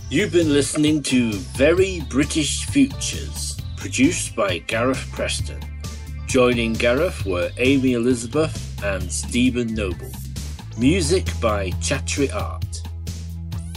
[0.10, 5.71] You've been listening to Very British Futures, produced by Gareth Preston.
[6.32, 10.10] Joining Gareth were Amy Elizabeth and Stephen Noble.
[10.78, 12.82] Music by Chattery Art.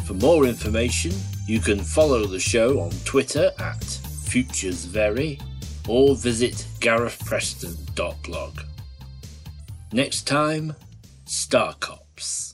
[0.04, 1.10] For more information,
[1.48, 5.42] you can follow the show on Twitter at FuturesVery
[5.88, 8.60] or visit garethpreston.blog.
[9.92, 10.76] Next time,
[11.24, 12.53] Star Cops.